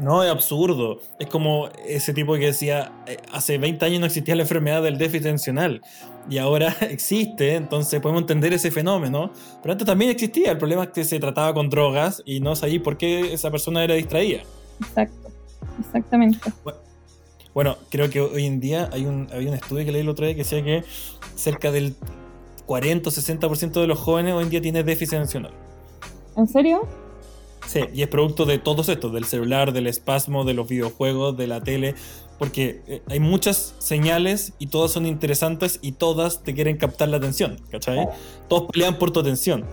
[0.00, 0.98] No, es absurdo.
[1.18, 4.96] Es como ese tipo que decía, eh, hace 20 años no existía la enfermedad del
[4.96, 5.82] déficit atencional
[6.28, 9.30] y ahora existe, entonces podemos entender ese fenómeno.
[9.62, 12.82] Pero antes también existía, el problema es que se trataba con drogas y no sabía
[12.82, 14.40] por qué esa persona era distraída.
[14.80, 15.30] Exacto,
[15.78, 16.50] exactamente.
[17.52, 20.24] Bueno, creo que hoy en día hay un, había un estudio que leí el otro
[20.24, 20.82] día que decía que
[21.34, 21.94] cerca del
[22.64, 25.52] 40 o 60% de los jóvenes hoy en día tiene déficit atencional.
[26.36, 26.86] ¿En serio?
[27.70, 31.46] Sí, y es producto de todos estos, del celular, del espasmo, de los videojuegos, de
[31.46, 31.94] la tele,
[32.36, 37.18] porque eh, hay muchas señales y todas son interesantes y todas te quieren captar la
[37.18, 38.08] atención, ¿cachai?
[38.48, 39.64] Todos pelean por tu atención.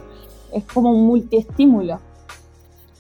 [0.53, 1.99] Es como un multiestímulo.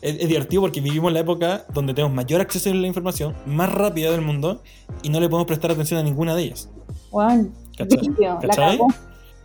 [0.01, 3.35] Es, es, divertido porque vivimos en la época donde tenemos mayor acceso a la información,
[3.45, 4.63] más rápida del mundo,
[5.03, 6.71] y no le podemos prestar atención a ninguna de ellas.
[7.11, 8.79] Bueno, ¿Cachai?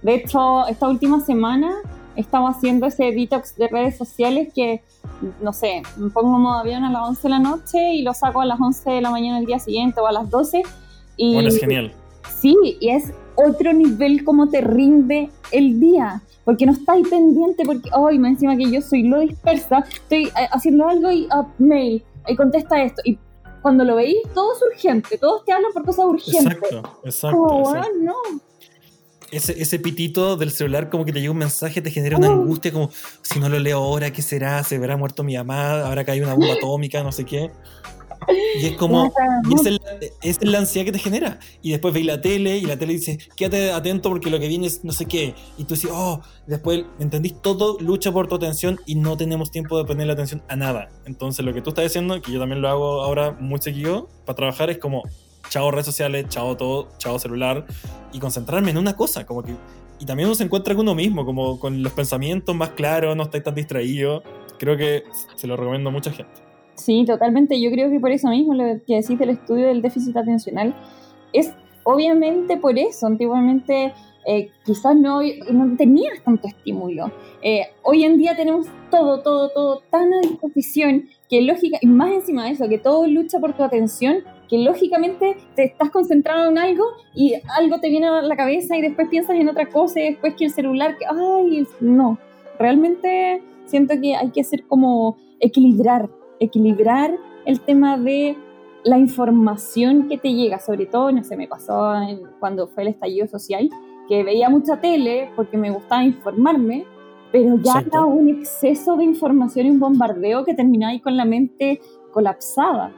[0.00, 1.76] de hecho, esta última semana
[2.16, 4.82] estaba haciendo ese detox de redes sociales que,
[5.40, 8.40] no sé, me pongo modo avión a las 11 de la noche y lo saco
[8.40, 10.62] a las 11 de la mañana el día siguiente o a las 12.
[11.16, 11.92] Y, bueno, es genial.
[12.40, 16.22] Sí, y es otro nivel como te rinde el día.
[16.44, 20.48] Porque no estáis pendiente, porque hoy me encima que yo soy lo dispersa, estoy eh,
[20.50, 23.00] haciendo algo y uh, mail, y contesta esto.
[23.04, 23.16] Y
[23.62, 26.52] cuando lo veis, todo es urgente, todos te hablan por cosas urgentes.
[26.52, 27.74] Exacto, exacto.
[28.00, 28.14] no
[29.32, 32.32] ese, ese, pitito del celular como que te llega un mensaje, te genera una oh.
[32.32, 32.90] angustia como,
[33.22, 34.62] si no lo leo ahora, ¿qué será?
[34.62, 35.88] ¿Se verá muerto mi amada?
[35.88, 37.02] ¿Ahora hay una bomba atómica?
[37.02, 37.50] No sé qué.
[38.60, 39.12] Y es como,
[40.22, 41.38] es, la ansiedad que te genera.
[41.60, 44.66] Y después veis la tele y la tele dice, quédate atento porque lo que viene
[44.66, 45.34] es no sé qué.
[45.58, 49.78] Y tú dices, oh, después entendís todo, lucha por tu atención y no tenemos tiempo
[49.78, 50.90] de ponerle atención a nada.
[51.06, 54.36] Entonces lo que tú estás diciendo, que yo también lo hago ahora muy seguido para
[54.36, 55.02] trabajar, es como,
[55.52, 57.66] chao redes sociales, chao todo, chao celular,
[58.10, 59.54] y concentrarme en una cosa, como que...
[60.00, 63.24] Y también uno se encuentra con uno mismo, como con los pensamientos más claros, no
[63.24, 64.22] estáis tan distraído.
[64.58, 65.04] Creo que
[65.36, 66.32] se lo recomiendo a mucha gente.
[66.74, 67.60] Sí, totalmente.
[67.60, 70.74] Yo creo que por eso mismo lo que decís del estudio del déficit atencional
[71.32, 71.52] es
[71.84, 73.06] obviamente por eso.
[73.06, 73.92] Antiguamente
[74.26, 77.10] eh, quizás no, no tenías tanto estímulo.
[77.42, 82.12] Eh, hoy en día tenemos todo, todo, todo tan a disposición que lógica, y más
[82.12, 86.58] encima de eso, que todo lucha por tu atención que lógicamente te estás concentrado en
[86.58, 90.10] algo y algo te viene a la cabeza y después piensas en otra cosa y
[90.10, 92.18] después que el celular, que, ay, no,
[92.58, 98.36] realmente siento que hay que hacer como equilibrar, equilibrar el tema de
[98.84, 101.94] la información que te llega, sobre todo, no sé, me pasó
[102.38, 103.70] cuando fue el estallido social,
[104.08, 106.84] que veía mucha tele porque me gustaba informarme,
[107.30, 111.24] pero ya era un exceso de información y un bombardeo que terminaba ahí con la
[111.24, 111.80] mente
[112.12, 112.92] colapsada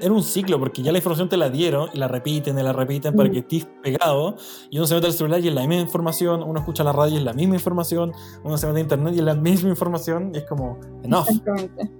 [0.00, 2.72] era un ciclo, porque ya la información te la dieron y la repiten y la
[2.72, 3.32] repiten para mm.
[3.32, 4.36] que estés pegado.
[4.70, 7.14] Y uno se mete al celular y es la misma información, uno escucha la radio
[7.14, 10.32] y es la misma información, uno se mete a internet y es la misma información,
[10.34, 11.28] y es como, enough.
[11.28, 11.90] Exactamente.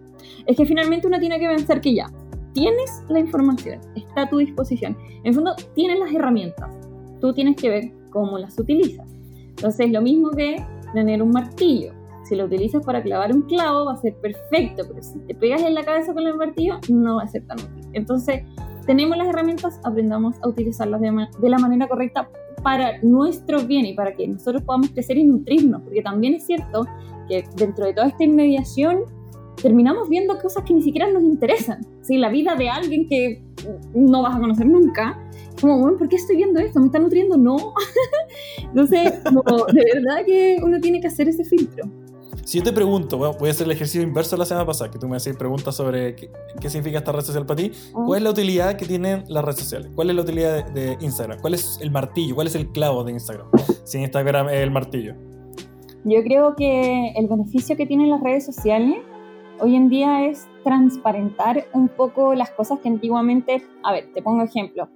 [0.46, 2.10] Es que finalmente uno tiene que pensar que ya,
[2.54, 4.96] tienes la información, está a tu disposición.
[5.22, 6.70] En el fondo, tienes las herramientas,
[7.20, 9.10] tú tienes que ver cómo las utilizas.
[9.50, 11.92] Entonces, lo mismo que tener un martillo
[12.24, 15.62] Si lo utilizas para clavar un clavo va a ser perfecto, pero si te pegas
[15.62, 17.88] en la cabeza con el martillo no va a ser tan útil.
[17.92, 18.42] Entonces,
[18.86, 22.28] tenemos las herramientas, aprendamos a utilizarlas de, de la manera correcta
[22.62, 26.86] para nuestro bien y para que nosotros podamos crecer y nutrirnos, porque también es cierto
[27.28, 29.04] que dentro de toda esta inmediación
[29.62, 31.86] terminamos viendo cosas que ni siquiera nos interesan.
[32.02, 32.16] ¿sí?
[32.16, 33.42] La vida de alguien que
[33.94, 35.18] no vas a conocer nunca.
[35.60, 36.80] Como, bueno, ¿por qué estoy viendo esto?
[36.80, 37.36] ¿Me está nutriendo?
[37.36, 37.74] No.
[38.62, 41.84] Entonces, de verdad que uno tiene que hacer ese filtro.
[42.44, 44.98] Si yo te pregunto, voy a hacer el ejercicio inverso de la semana pasada, que
[44.98, 46.30] tú me haces preguntas sobre qué,
[46.68, 47.70] significa esta red social para ti.
[47.94, 48.02] Ah.
[48.06, 49.90] ¿Cuál es la utilidad que tienen las redes sociales?
[49.94, 51.38] ¿Cuál es la utilidad de, Instagram?
[51.40, 52.34] ¿Cuál es el martillo?
[52.34, 53.46] ¿Cuál es el clavo de Instagram?
[53.84, 55.14] Si Instagram es el martillo.
[56.04, 58.96] Yo creo que el beneficio que tienen las redes sociales
[59.60, 64.42] hoy en día es transparentar un poco las cosas que antiguamente, a ver, te pongo
[64.42, 64.88] ejemplo.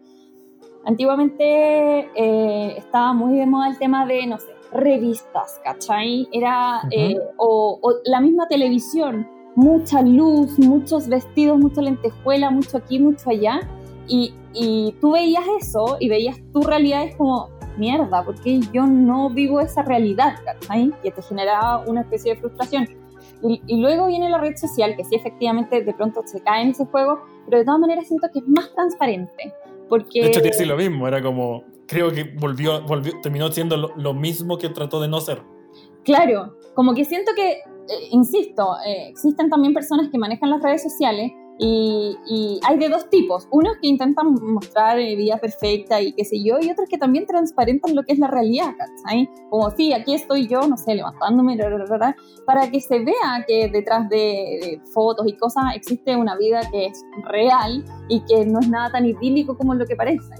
[0.84, 6.28] Antiguamente eh, estaba muy de moda el tema de, no sé, revistas, ¿cachai?
[6.32, 13.30] Era, eh, o, la misma televisión, mucha luz, muchos vestidos, mucha lentejuela, mucho aquí, mucho
[13.30, 13.60] allá.
[14.06, 19.30] Y, y tú veías eso y veías tu realidad es como, mierda, porque yo no
[19.30, 20.92] vivo esa realidad, ¿cachai?
[21.02, 23.03] Que te generaba una especie de frustración.
[23.46, 26.86] Y, luego viene la red social, que sí, efectivamente, de pronto se cae en ese
[26.86, 29.52] juego, pero de todas maneras siento que es más transparente.
[29.88, 30.22] Porque...
[30.22, 34.56] De hecho, tiene lo mismo, era como, creo que volvió, volvió terminó siendo lo, mismo
[34.56, 35.42] que trató de no ser.
[36.04, 40.82] Claro, como que siento que, eh, insisto, eh, existen también personas que manejan las redes
[40.82, 46.24] sociales y, hay de dos tipos, unos que intentan mostrar eh, vida perfecta y qué
[46.24, 49.28] sé yo, y otros que también transparentan lo que es la realidad, ¿cachai?
[49.50, 51.56] Como, sí, aquí estoy yo, no sé, levantándome,
[52.46, 57.04] para que se vea que detrás de, fotos y cosas existe una vida que es
[57.24, 60.34] real y que no es nada tan idílico como lo que parece.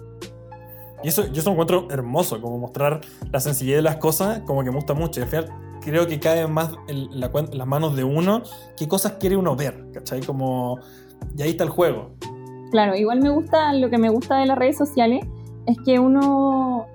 [1.02, 4.70] Y eso yo eso encuentro hermoso, como mostrar la sencillez de las cosas, como que
[4.70, 5.20] me gusta mucho.
[5.20, 8.42] Y al final creo que cae más en, la, en las manos de uno
[8.76, 10.22] qué cosas quiere uno ver, ¿cachai?
[10.22, 10.78] Como
[11.36, 12.14] y ahí está el juego.
[12.70, 15.24] Claro, igual me gusta, lo que me gusta de las redes sociales
[15.66, 16.86] es que uno,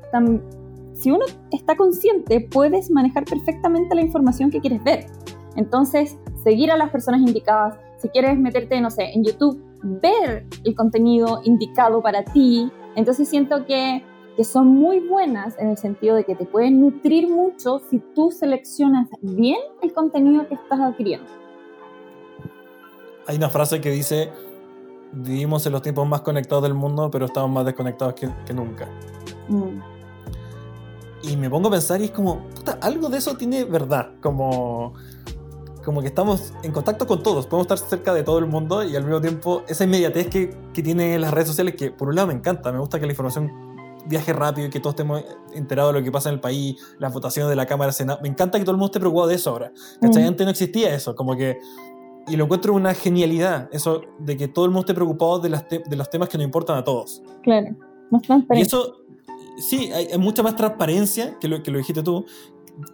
[0.93, 5.05] si uno está consciente, puedes manejar perfectamente la información que quieres ver.
[5.55, 10.75] Entonces, seguir a las personas indicadas, si quieres meterte, no sé, en YouTube, ver el
[10.75, 12.69] contenido indicado para ti.
[12.95, 14.03] Entonces siento que,
[14.35, 18.31] que son muy buenas en el sentido de que te pueden nutrir mucho si tú
[18.31, 21.38] seleccionas bien el contenido que estás adquiriendo
[23.29, 24.31] hay una frase que dice,
[25.11, 28.89] vivimos en los tiempos más conectados del mundo, pero estamos más desconectados que, nunca.
[29.47, 29.79] Mm.
[31.21, 34.95] Y me pongo a pensar y es como, puta, algo de eso tiene verdad, como,
[35.85, 38.95] como que estamos en contacto con todos, podemos estar cerca de todo el mundo y
[38.95, 42.29] al mismo tiempo esa inmediatez que, que tiene las redes sociales, que por un lado
[42.29, 43.51] me encanta, me gusta que la información
[44.07, 47.13] viaje rápido y que todos estemos enterados de lo que pasa en el país, las
[47.13, 48.19] votaciones de la Cámara Senado.
[48.23, 49.71] Me encanta que todo el mundo esté preocupado de eso ahora.
[50.01, 50.23] ¿Cachai?
[50.23, 50.27] Mm.
[50.27, 51.59] Antes no existía eso, como que
[52.27, 55.65] y lo encuentro una genialidad, eso de que todo el mundo esté preocupado de, las
[55.69, 57.23] de los temas que nos importan a todos.
[57.43, 57.75] Claro,
[58.11, 58.77] más transparencia.
[58.77, 59.01] Y eso,
[59.57, 62.25] sí, hay, mucha más transparencia que lo, que lo dijiste tú,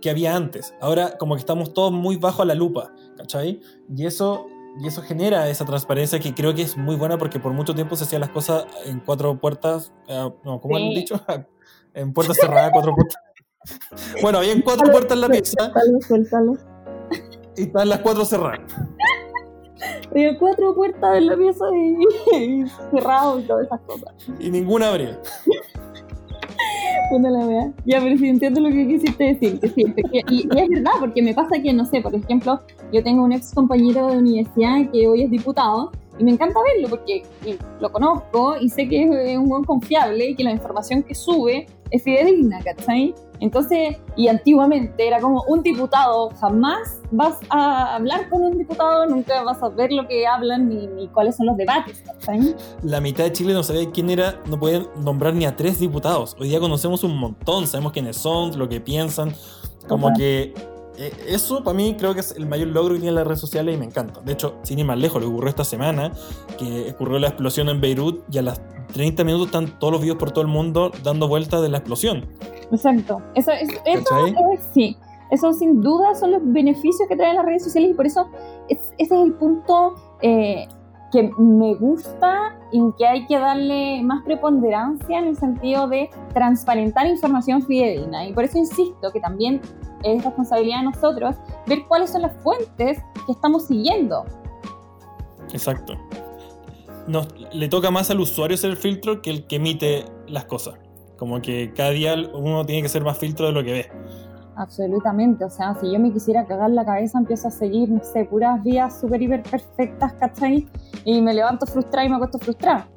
[0.01, 0.73] que había antes.
[0.81, 3.61] Ahora como que estamos todos muy bajo a la lupa, ¿cachai?
[3.93, 4.47] Y eso,
[4.79, 7.95] y eso genera esa transparencia que creo que es muy buena porque por mucho tiempo
[7.95, 11.19] se hacían las cosas en cuatro puertas, eh, no, ¿cómo han dicho?
[11.93, 13.17] en puertas cerradas, cuatro puertas.
[14.21, 15.71] bueno, había cuatro puertas en la pieza.
[17.57, 18.59] Y están las cuatro cerradas.
[20.11, 21.65] Había cuatro puertas en la pieza
[22.33, 24.13] y, cerrado y todas esas cosas.
[24.39, 25.19] Y ninguna abría.
[27.11, 27.73] Bueno, la verdad.
[27.85, 29.59] Ya, pero si entiendo lo que quisiste decir.
[29.59, 29.85] Que sí,
[30.29, 32.59] y, es verdad, porque me pasa que, no sé, por ejemplo,
[32.91, 36.89] yo tengo un ex compañero de universidad que hoy es diputado y me encanta verlo
[36.89, 37.23] porque
[37.79, 41.67] lo conozco y sé que es un buen confiable y que la información que sube
[41.91, 43.13] es fidedigna, ¿cachai?
[43.39, 49.43] Entonces, y antiguamente era como un diputado, jamás vas a hablar con un diputado, nunca
[49.43, 52.01] vas a ver lo que hablan ni, cuáles son los debates.
[52.05, 52.55] ¿cachai?
[52.81, 56.35] La mitad de Chile no sabía quién era, no podían nombrar ni a tres diputados.
[56.39, 59.33] Hoy día conocemos un montón, sabemos quiénes son, lo que piensan.
[59.87, 60.53] Como que
[61.27, 63.77] eso para mí creo que es el mayor logro que tiene las redes sociales y
[63.77, 64.21] me encanta.
[64.21, 66.11] De hecho, sin ir más lejos, lo ocurrió esta semana,
[66.57, 68.61] que ocurrió la explosión en Beirut y a las
[68.93, 72.25] 30 minutos están todos los videos por todo el mundo dando vueltas de la explosión.
[72.71, 73.21] Exacto.
[73.35, 74.15] Eso, es, eso
[74.73, 74.97] sí.
[75.31, 78.29] Eso sin duda son los beneficios que traen las redes sociales y por eso
[78.69, 80.67] ese es el punto eh,
[81.15, 87.07] que me gusta y que hay que darle más preponderancia en el sentido de transparentar
[87.07, 88.27] información fidedigna.
[88.27, 89.61] Y por eso insisto que también
[90.03, 91.35] es responsabilidad de nosotros
[91.67, 94.25] ver cuáles son las fuentes que estamos siguiendo.
[95.53, 95.93] Exacto.
[97.07, 100.75] Nos, le toca más al usuario ser el filtro que el que emite las cosas.
[101.17, 103.91] Como que cada día uno tiene que ser más filtro de lo que ve.
[104.55, 105.43] Absolutamente.
[105.45, 108.99] O sea, si yo me quisiera cagar la cabeza, empiezo a seguir, no puras vías
[108.99, 110.67] súper hiper perfectas, ¿cachai?
[111.03, 112.87] Y me levanto frustrada y me acuesto frustrada.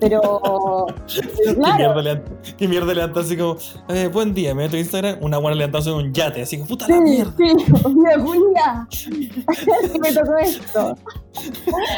[0.00, 0.20] Pero,
[0.96, 2.22] pero ¿Qué claro, mierda le
[2.56, 3.56] ¿Qué mierda le así como,
[3.88, 6.68] eh, buen día, me meto en Instagram, una buena levantándose en un yate, así como,
[6.68, 7.34] puta la sí, mierda.
[7.36, 7.52] sí,
[8.20, 10.94] Julia, que me tocó esto.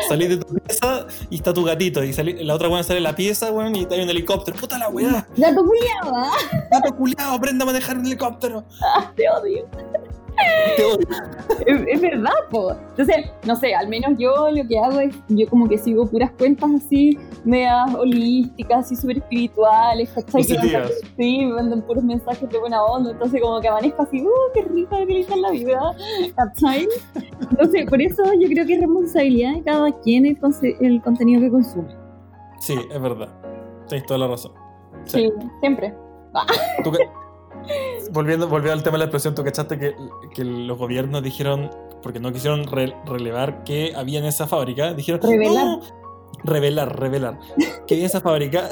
[0.08, 3.04] Salí de tu pieza y está tu gatito, y salí, la otra buena sale de
[3.04, 6.30] la pieza, weón, y está ahí un helicóptero, puta la weá, Ya tu culiaba,
[6.70, 8.64] gato culiao, aprenda a manejar un helicóptero.
[9.16, 9.66] te odio.
[10.76, 11.06] Te odio.
[11.66, 12.72] Es, es verdad, po.
[12.72, 16.30] Entonces, no sé, al menos yo lo que hago es, yo como que sigo puras
[16.38, 20.44] cuentas así, medias holísticas, así súper espirituales, ¿cachai?
[20.44, 24.62] Sí, me mandan puros mensajes de buena onda, entonces como que amanezco así, ¡uh, qué
[24.62, 25.80] rica, qué linda la vida!
[26.36, 26.88] ¿Cachai?
[27.50, 30.38] Entonces, por eso yo creo que es responsabilidad de cada quien el,
[30.80, 31.94] el contenido que consume.
[32.58, 33.28] Sí, es verdad.
[33.88, 34.52] Tienes toda la razón.
[35.04, 35.20] Sí.
[35.20, 35.94] Sí, siempre.
[36.84, 36.92] Tú
[38.12, 39.94] volviendo, volviendo al tema de la explosión, tú cachaste que,
[40.34, 41.70] que los gobiernos dijeron,
[42.02, 45.64] porque no quisieron re- relevar que había en esa fábrica, dijeron, Revelar.
[45.66, 45.80] "No".
[46.44, 47.38] revelar, revelar,
[47.86, 48.68] que había en esa fábrica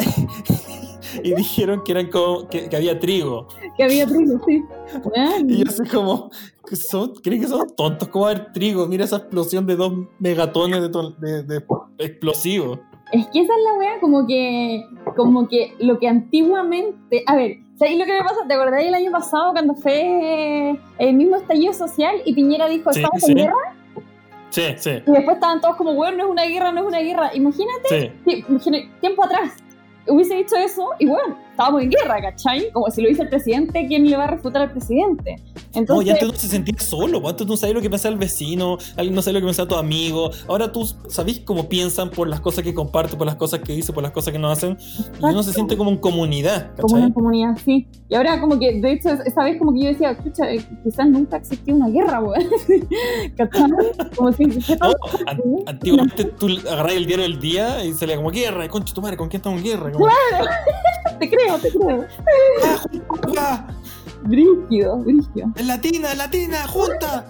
[1.22, 3.46] y dijeron que eran como, que, que había trigo.
[3.76, 4.62] Que había trigo, sí.
[5.48, 6.30] Y yo así como,
[6.72, 8.08] son, ¿creen que son tontos?
[8.08, 8.86] ¿Cómo va a haber trigo?
[8.86, 11.62] Mira esa explosión de dos megatones de, ton- de, de
[11.98, 12.78] explosivos.
[13.12, 14.84] Es que esa es la wea, como que,
[15.16, 17.22] como que lo que antiguamente.
[17.26, 18.46] A ver, ¿sabéis lo que me pasa?
[18.46, 23.00] ¿Te acordáis el año pasado cuando fue el mismo estallido social y Piñera dijo Sí,
[23.00, 23.32] estamos sí.
[23.32, 23.54] en guerra?
[24.50, 27.00] Sí, sí, Y después estaban todos como, bueno, no es una guerra, no es una
[27.00, 27.30] guerra.
[27.34, 28.84] Imagínate, sí.
[29.00, 29.52] tiempo atrás
[30.06, 32.70] hubiese dicho eso y bueno, estábamos en guerra, ¿cachai?
[32.72, 35.34] Como si lo dice el presidente, ¿quién le va a refutar al presidente?
[35.74, 38.18] No, Entonces, y antes no se sentía solo, antes no sabías lo que pensaba el
[38.18, 40.30] vecino, alguien no sabía lo que pensaba tu amigo.
[40.46, 43.92] Ahora tú sabés cómo piensan por las cosas que comparten, por las cosas que dicen,
[43.92, 44.78] por las cosas que no hacen.
[45.20, 47.02] Y uno se siente como en comunidad, como ¿cachai?
[47.06, 47.88] una comunidad, sí.
[48.08, 51.08] Y ahora como que, de hecho, esa vez como que yo decía, escucha, eh, quizás
[51.08, 52.46] nunca existió una guerra, weón.
[53.36, 53.68] ¿Cachai?
[54.14, 54.94] Como si No,
[55.26, 59.16] an- antiguamente tú agarrabas el diario del día y salía como guerra, concha tu madre,
[59.16, 59.90] ¿con quién estamos en guerra?
[59.90, 60.06] Como,
[61.18, 62.06] Te creo, te creo.
[62.64, 62.76] "Ah,
[63.08, 63.66] junta,
[64.22, 65.48] Brígido, brígido.
[65.56, 67.26] ¡Es latina, es latina, junta!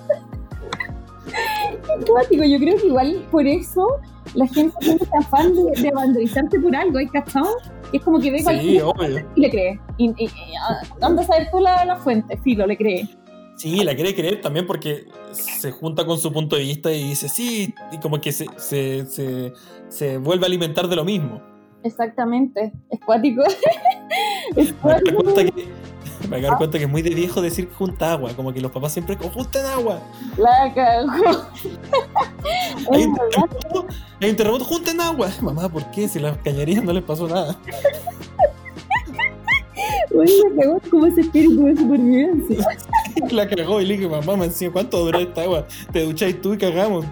[1.26, 3.86] Es cuático, yo creo que igual por eso
[4.34, 7.48] la gente tiene este afán de, de por algo, ¿hay cachado?
[7.92, 9.26] Es como que ve Sí, cualquier obvio.
[9.36, 9.80] y le cree.
[9.96, 10.30] Y, y- y,
[10.68, 13.08] ah, anda a saber tú la, la fuente, filo, le cree.
[13.56, 17.28] Sí, la quiere creer también porque se junta con su punto de vista y dice
[17.28, 19.52] sí, y como que se, se, se,
[19.88, 21.42] se vuelve a alimentar de lo mismo.
[21.82, 22.72] Exactamente.
[22.90, 23.42] Es cuático.
[24.56, 25.22] es Me cuático.
[25.22, 25.68] cuenta que,
[26.28, 28.92] me doy cuenta que es muy de viejo decir junta agua, como que los papás
[28.92, 30.00] siempre juntan agua.
[30.36, 31.12] La cagó.
[32.92, 33.86] Hay un terremoto,
[34.20, 35.28] hay un terremoto, junten agua.
[35.42, 36.08] Mamá, ¿por qué?
[36.08, 37.56] Si las cañerías no les pasó nada.
[40.14, 42.66] Oye, la cagó como ese espíritu de supervivencia.
[43.30, 45.66] La cagó y le dije, mamá, me encima, ¿cuánto dura esta agua?
[45.92, 47.04] Te ducháis tú y cagamos.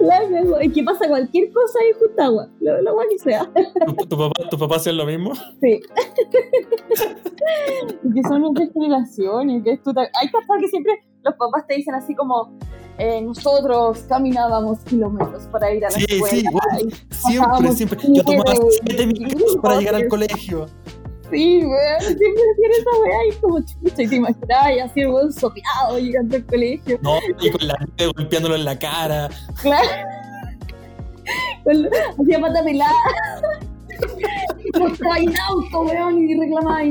[0.00, 0.58] La cagó.
[0.58, 2.48] Es que pasa cualquier cosa y justo agua.
[2.60, 3.48] Lo, lo que sea.
[3.98, 5.32] ¿Tu, tu papá, ¿Tu papá hacía lo mismo?
[5.60, 5.80] Sí.
[8.04, 9.62] y que son otras generaciones.
[9.64, 12.56] Que ta- Hay cosas que siempre los papás te dicen así como.
[12.98, 16.36] eh, nosotros caminábamos kilómetros para ir a la Sí, escuela.
[16.36, 17.98] sí, bueno, y siempre, siempre.
[18.12, 20.66] Yo tomaba siete minutos para llegar al colegio.
[21.30, 25.08] Sí, weón, siempre hacían esa weá y como chucha, y te imaginabas y así el
[25.08, 26.98] weón sopeado llegando al colegio.
[27.02, 29.28] No, y con la nieve golpeándolo en la cara.
[29.60, 29.88] Claro.
[32.18, 32.94] Hacía pata pelada.
[34.74, 36.82] Y estaba en auto, weón, y reclamaba.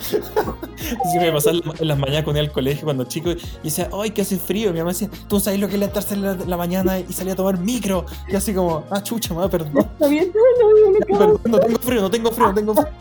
[0.00, 3.38] Así me pasaba en la- en las mañanas cuando iba al colegio cuando chico y
[3.62, 4.70] decía, ¡ay, que hace frío!
[4.70, 7.12] Y mi mamá decía, ¿tú sabes lo que es levantarse en la, la mañana y
[7.12, 8.06] salir a tomar micro?
[8.28, 9.72] Y así como, ¡ah, chucha, mamá, perdón!
[9.78, 12.88] Está bien, no, Perdón, no tengo frío, no tengo frío, no tengo frío.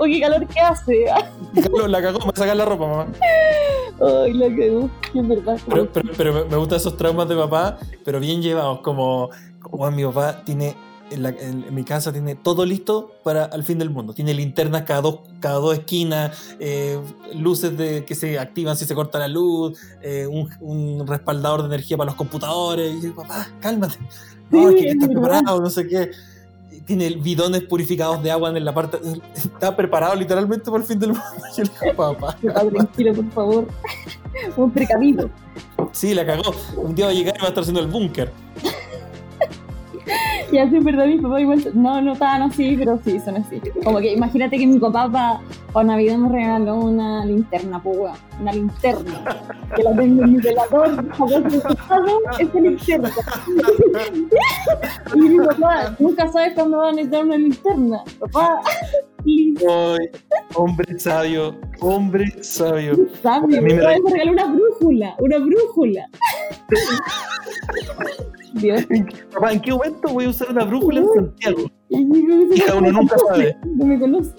[0.00, 1.06] Oh, qué calor que hace.
[1.54, 3.06] Y Carlos la cagó, me sacar la ropa, mamá.
[4.00, 4.90] Ay, la cagó.
[5.14, 5.58] Es verdad.
[5.68, 9.90] Pero, pero, pero me- me gustan esos traumas de papá, pero bien llevados, como, como
[9.90, 10.76] mi papá tiene,
[11.10, 14.12] en, la- en- en mi casa tiene todo listo para el fin del mundo.
[14.12, 16.98] Tiene linternas cada dos, cada dos esquinas, eh,
[17.34, 21.66] luces de, que se activan si se corta la luz, eh, un, un respaldador de
[21.68, 22.96] energía para los computadores.
[22.96, 23.96] Y yo, papá, cálmate.
[24.50, 25.20] No, Sí, es que es está verdad.
[25.22, 26.10] preparado, no sé qué.
[26.86, 28.98] Tiene bidones purificados de agua en la parte.
[29.34, 31.24] Está preparado literalmente para el fin del mundo.
[31.54, 32.36] Yo le digo, papá.
[32.42, 33.68] Papá, tranquilo, por favor.
[34.56, 35.28] Un precavido.
[35.92, 36.54] Sí, la cagó.
[36.76, 38.32] Un día va a llegar y va a estar haciendo el búnker.
[40.50, 43.60] Y así verdad, mi papá igual, no, no tan así, pero sí, son así.
[43.84, 45.40] Como que imagínate que mi papá para
[45.72, 49.20] pa Navidad me regaló una linterna, pues weón, una linterna.
[49.76, 50.88] Que la tengo en mi velador,
[52.38, 53.10] esa linterna.
[55.14, 58.02] y mi papá, nunca sabes cuándo va a necesitar una linterna.
[58.18, 58.60] Papá,
[59.26, 59.54] Ay,
[60.54, 62.96] hombre sabio, hombre sabio.
[63.22, 66.08] Sabio, me me re- regaló una brújula, una brújula.
[68.54, 68.82] Dios.
[69.32, 71.70] Papá, ¿en qué momento voy a usar una brújula en Santiago?
[72.54, 73.56] Hija, uno nunca sabe.
[73.76, 74.30] No me conoce.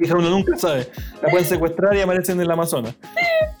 [0.00, 0.86] Hija, uno nunca sabe.
[1.22, 2.96] La pueden secuestrar y aparecen en el Amazonas.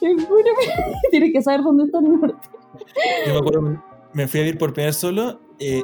[1.10, 2.48] Tienes que saber dónde está el norte.
[3.26, 3.82] Yo me acuerdo,
[4.14, 5.40] me fui a vivir por primera vez solo.
[5.58, 5.82] eh,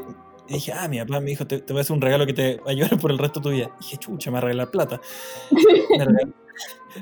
[0.49, 2.33] y dije, ah, mi papá me dijo, te, te voy a hacer un regalo que
[2.33, 3.71] te va a ayudar por el resto de tu vida.
[3.81, 5.01] Y dije, chucha, me va a regalar plata.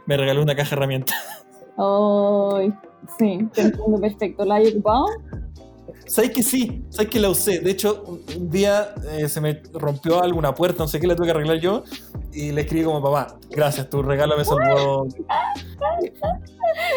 [0.06, 1.16] Me regaló, una caja de herramientas.
[1.76, 2.72] Ay,
[3.18, 4.44] sí, te entiendo perfecto.
[4.44, 5.06] ¿La has ocupado?
[6.06, 6.84] ¿Sabes que sí?
[6.90, 7.60] ¿Sabes que la usé?
[7.60, 8.04] De hecho,
[8.36, 11.58] un, día eh, se me rompió alguna puerta, no sé qué, la tuve que arreglar
[11.58, 11.82] yo.
[12.32, 15.06] Y le escribí como, papá, gracias, tu regalo me salvó.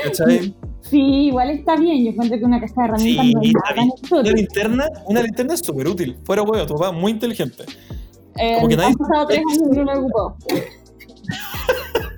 [0.03, 0.55] ¿Cachai?
[0.81, 2.03] Sí, igual está bien.
[2.05, 3.89] Yo encuentro que una caja de herramientas Sí, no es está nada bien.
[4.09, 6.17] tan Una linterna, una linterna es súper útil.
[6.23, 7.63] Fuera huevo, tu papá muy inteligente.
[8.37, 10.35] Eh, como que nadie- Han pasado tres años y no la ocupado.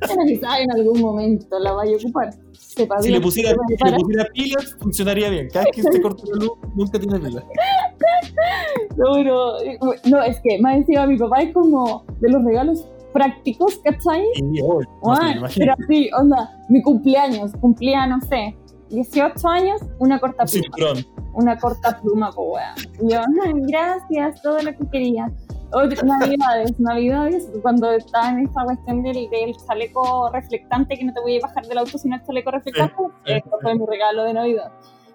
[0.01, 2.29] Pero quizás en algún momento la vaya a ocupar.
[2.79, 5.47] Sepa Si bien le pusiera, si le pusiera pilas, funcionaría bien.
[5.51, 7.43] Cada vez que se corta la luz, nunca tiene pilas.
[8.97, 13.79] No, eh, no, es que más encima mi papá es como de los regalos prácticos,
[13.83, 14.23] ¿cachai?
[14.35, 15.73] Y, oh, no sé, Bueno, imagino.
[15.77, 18.55] pero sí, onda, mi cumpleaños, cumplía, no sé,
[18.89, 20.49] 18 años, una corta pluma.
[20.63, 20.97] cinturón.
[21.33, 22.75] Una corta pluma, pues weá.
[23.01, 25.31] Y yo, "Ay, gracias, todo lo que quería.
[25.71, 31.21] Otra- navidades, navidades, cuando estaba en esta cuestión del, del chaleco reflectante, que no te
[31.21, 32.95] voy a bajar del auto sin el chaleco reflectante,
[33.25, 33.57] sí, esto sí.
[33.61, 34.71] fue mi regalo de Navidad.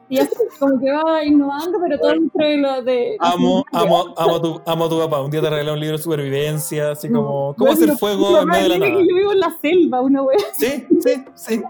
[0.09, 3.17] Y así, como que va innovando, pero todo dentro de lo de...
[3.21, 5.23] Amo, amo, amo a, tu, amo a tu papá.
[5.23, 8.63] Un día te regalé un libro de supervivencia, así como, ¿cómo hacer fuego en medio
[8.65, 8.93] de la nada?
[8.93, 10.39] que yo vivo en la selva, una wea.
[10.53, 11.63] Sí, sí, sí.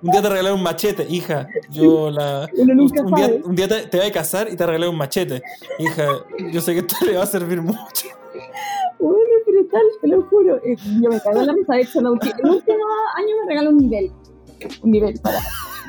[0.00, 1.46] Un día te regalé un machete, hija.
[1.70, 2.48] Yo la.
[2.56, 5.42] Nunca un día, un día te, te voy a casar y te regalé un machete.
[5.78, 6.06] Hija,
[6.50, 8.08] yo sé que esto le va a servir mucho.
[8.98, 10.56] Bueno, pero tal, te lo juro.
[10.64, 11.74] Eh, Yo me cago en la mesa.
[11.74, 14.12] De hecho, el último año me regaló un nivel.
[14.82, 15.40] Un nivel para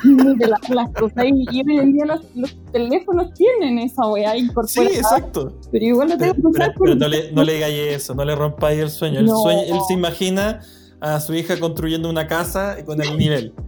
[0.25, 1.25] nivelar las cosas.
[1.25, 4.95] Y, y hoy en día los, los teléfonos tienen esa weá Sí, incorporada.
[4.95, 5.53] exacto.
[5.71, 8.25] Pero igual lo tengo que pero- usar pero no, le, no le digáis eso, no
[8.25, 9.19] le rompáis el sueño.
[9.19, 9.37] El No.
[9.41, 9.61] sueño.
[9.61, 10.61] Él se imagina
[10.99, 13.53] a su hija construyendo una casa con el nivel.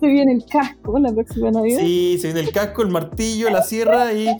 [0.00, 1.80] Se viene el casco la próxima Navidad.
[1.80, 4.28] Sí, se viene el casco, el martillo, la sierra y.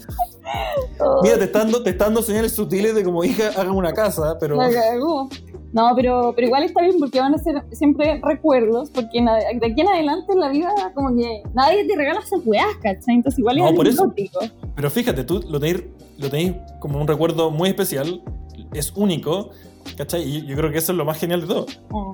[1.00, 3.92] Oh, Mira, te están dando, te están dando señales sutiles de como hija, hagan una
[3.92, 4.56] casa, pero.
[4.56, 5.28] la cagó.
[5.72, 9.80] No, pero, pero igual está bien porque van a ser siempre recuerdos, porque de aquí
[9.80, 13.16] en adelante en la vida como que nadie te regala esas weas, ¿cachai?
[13.16, 14.14] Entonces igual No, es por eso.
[14.74, 15.84] Pero fíjate, tú lo tenéis,
[16.18, 18.22] lo tenéis como un recuerdo muy especial,
[18.72, 19.50] es único,
[19.96, 20.22] ¿cachai?
[20.22, 21.66] Y yo creo que eso es lo más genial de todo.
[21.90, 22.12] Oh.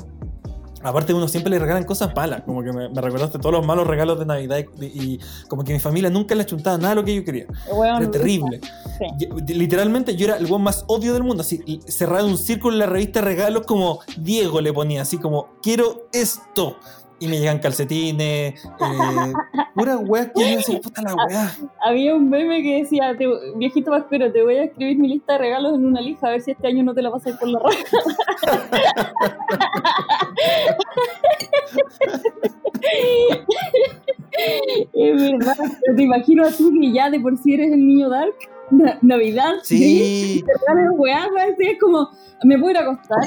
[0.84, 3.86] Aparte, uno siempre le regalan cosas malas, como que me, me recordaste todos los malos
[3.86, 7.04] regalos de Navidad y, y como que mi familia nunca le chuntaba nada de lo
[7.04, 7.46] que yo quería.
[7.72, 8.60] Weón, Era terrible.
[8.98, 9.54] Sí.
[9.54, 12.86] Literalmente yo era el buen más obvio del mundo, así, cerrado un círculo en la
[12.86, 16.76] revista regalos como Diego le ponía, así como, quiero esto.
[17.20, 19.32] Y me llegan calcetines, eh,
[19.74, 21.52] pura weá que yo decía, puta la weá.
[21.80, 25.38] Había un meme que decía, te- viejito vasquero, te voy a escribir mi lista de
[25.38, 27.60] regalos en una lija a ver si este año no te la pasas por la
[27.60, 27.78] raja.
[34.92, 35.54] es verdad,
[35.84, 38.34] pero te imagino a ti que ya de por sí eres el niño dark.
[38.70, 40.42] Na- Navidad, Sí,
[41.36, 42.08] así es como,
[42.44, 43.18] ¿me ir a acostar?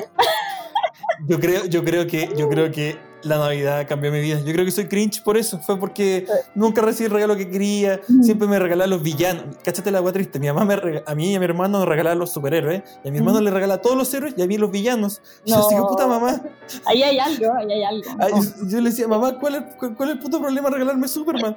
[1.28, 2.98] yo creo, yo creo que, yo creo que
[3.28, 4.40] la Navidad cambió mi vida.
[4.40, 5.60] Yo creo que soy cringe por eso.
[5.60, 6.26] Fue porque
[6.56, 8.00] nunca recibí el regalo que quería.
[8.24, 9.44] Siempre me regalaban los villanos.
[9.64, 10.40] Cáchate la agua triste.
[10.40, 12.82] Mi mamá me a mí y a mi hermano nos regalaban los superhéroes.
[13.04, 13.44] Y a mi hermano Mm.
[13.44, 15.22] le regala todos los héroes y a mí los villanos.
[15.46, 15.66] Y yo No.
[15.68, 16.42] así, puta mamá.
[16.86, 18.42] Ahí hay algo, ahí hay algo.
[18.68, 21.56] Yo le decía, mamá, ¿cuál es, cuál, cuál es el puto problema regalarme Superman?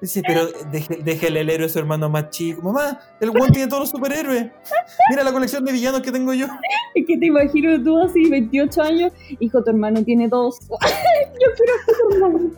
[0.00, 2.62] Dice, pero deje- déjele el héroe a su hermano más chico.
[2.62, 4.46] Mamá, el one tiene todos los superhéroes.
[5.10, 6.46] Mira la colección de villanos que tengo yo.
[6.94, 10.58] Es que te imagino tú así, 28 años, hijo, tu hermano tiene dos.
[10.70, 10.76] Yo
[11.56, 12.50] quiero que tu hermano.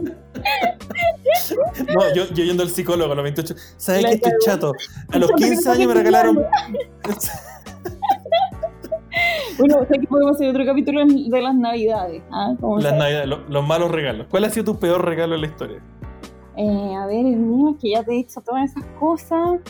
[1.95, 3.55] No, yo, yo yendo al psicólogo a los 28.
[3.77, 4.73] ¿Sabes qué estoy chato?
[5.11, 6.45] A los Chato que 15 no años me regalaron.
[9.59, 12.23] Bueno, o sea que podemos hacer otro capítulo de las navidades.
[12.31, 12.55] ¿ah?
[12.79, 14.27] Las navidades, lo- los malos regalos.
[14.31, 15.83] ¿Cuál ha sido tu peor regalo en la historia?
[16.57, 19.61] Eh, a ver, el mío, que ya te he dicho todas esas cosas.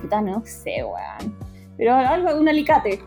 [0.00, 1.36] Puta, no sé, weón.
[1.76, 3.02] Pero algo, un alicate.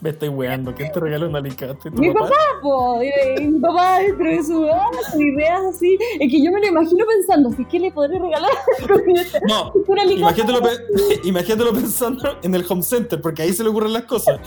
[0.00, 0.72] Me estoy weando.
[0.74, 1.90] ¿Quién te regaló un alicate?
[1.90, 2.30] ¿Tu Mi papá?
[2.62, 4.68] Po, y mi papá dentro de su,
[5.10, 5.98] sus ideas así.
[6.20, 8.50] Es que yo me lo imagino pensando, ¿sí ¿qué le podré regalar?
[9.48, 10.20] No, un alicate.
[10.20, 10.60] imagínatelo,
[11.24, 14.40] imagínatelo pensando en el home center, porque ahí se le ocurren las cosas.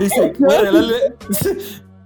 [0.00, 0.94] Dice, voy a regalarle.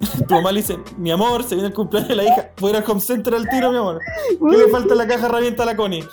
[0.29, 2.77] tu mamá le dice, mi amor, se viene el cumpleaños de la hija, voy a
[2.79, 3.99] ir al home center al tiro, mi amor.
[4.29, 6.05] ¿Qué le falta en la caja herramienta a la Connie?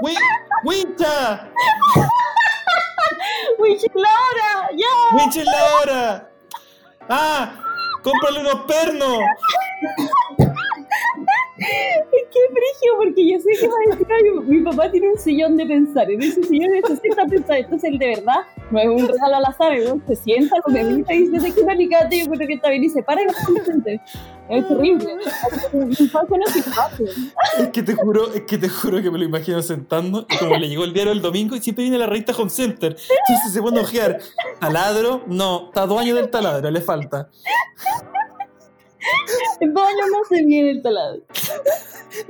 [0.00, 0.14] ¡Wi-
[0.64, 1.48] ¡Wincha!
[3.58, 5.16] Winch es la hora, ya.
[5.16, 6.30] ¡Winch es la hora!
[7.08, 7.54] ¡Ah!
[8.02, 9.18] ¡Cómprale unos pernos!
[14.48, 16.10] mi, papá tiene un sillón de pensar.
[16.10, 17.58] En ese sillón necesita pensar.
[17.58, 18.40] Entonces, él de verdad
[18.70, 19.78] no es un regalo al azar.
[19.78, 20.00] ¿no?
[20.06, 22.24] Se sienta con mi amiguita y dice: que un alicate?
[22.24, 22.84] Yo creo que está bien.
[22.84, 24.00] Y se para y a sentar.
[24.48, 25.04] Es terrible.
[25.94, 27.62] Se.
[27.62, 30.56] Es que te juro, es que te juro que me lo imagino sentando y como
[30.56, 32.96] le llegó el diario el domingo y siempre viene la revista Home Center.
[32.96, 34.18] Entonces se pone a ojear.
[34.58, 35.22] ¿Taladro?
[35.26, 37.28] No, está a años del taladro, le falta.
[39.60, 41.22] En dos años no se viene el taladro.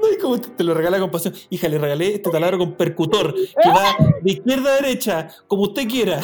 [0.00, 1.34] No, y como te, te lo regala con pasión.
[1.50, 5.88] Hija, le regalé este taladro con percutor, que va de izquierda a derecha, como usted
[5.88, 6.20] quiera.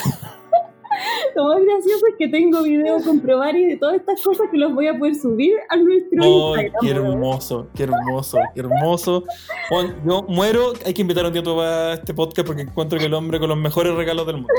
[1.37, 4.73] Lo más gracioso es que tengo videos comprobar y de todas estas cosas que los
[4.75, 6.73] voy a poder subir a nuestro ¡Ay, Instagram.
[6.81, 9.25] qué hermoso, qué hermoso, qué hermoso!
[9.69, 13.07] Juan, yo muero, hay que invitar a un día a este podcast porque encuentro que
[13.07, 14.53] el hombre con los mejores regalos del mundo.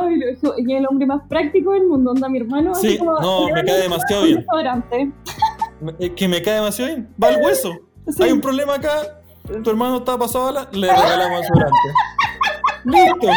[0.00, 2.74] Ay, lo- y el hombre más práctico del mundo, onda mi hermano.
[2.74, 4.44] Sí, como, no, me cae demasiado bien.
[5.98, 7.08] Es que me cae demasiado bien.
[7.22, 7.72] Va al hueso.
[8.08, 8.22] Sí.
[8.22, 9.20] Hay un problema acá.
[9.62, 10.68] Tu hermano está pasado a la.
[10.72, 11.76] Le regalamos desodorante.
[12.84, 13.28] Listo.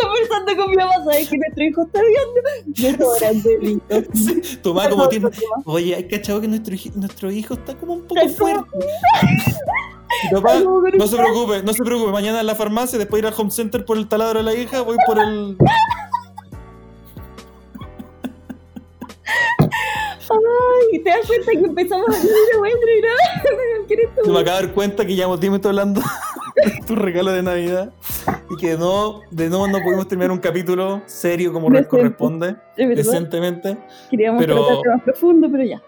[0.00, 2.40] Conversando con mi mamá, ¿sabes que nuestro hijo está viendo?
[2.66, 4.02] Desodorante, listo.
[4.14, 5.28] Sí, tu mamá como tiene.
[5.64, 8.70] Oye, hay cachado que nuestro, nuestro hijo está como un poco fuerte.
[10.32, 12.12] Papá, no se preocupe, no se preocupe.
[12.12, 14.80] Mañana en la farmacia, después ir al home center por el taladro de la hija,
[14.82, 15.56] voy por el.
[20.28, 23.16] Ay, te das cuenta que empezamos a decir, bueno, y nada,
[23.86, 26.06] ¿quieres Se me acaba de dar cuenta que llevamos 10 minutos hablando de
[26.86, 27.92] tu regalo de Navidad
[28.50, 31.88] y que nuevo, de nuevo no pudimos terminar un capítulo serio como Decente.
[31.88, 33.76] corresponde, decentemente.
[34.10, 35.82] queríamos pero- más profundo, pero ya.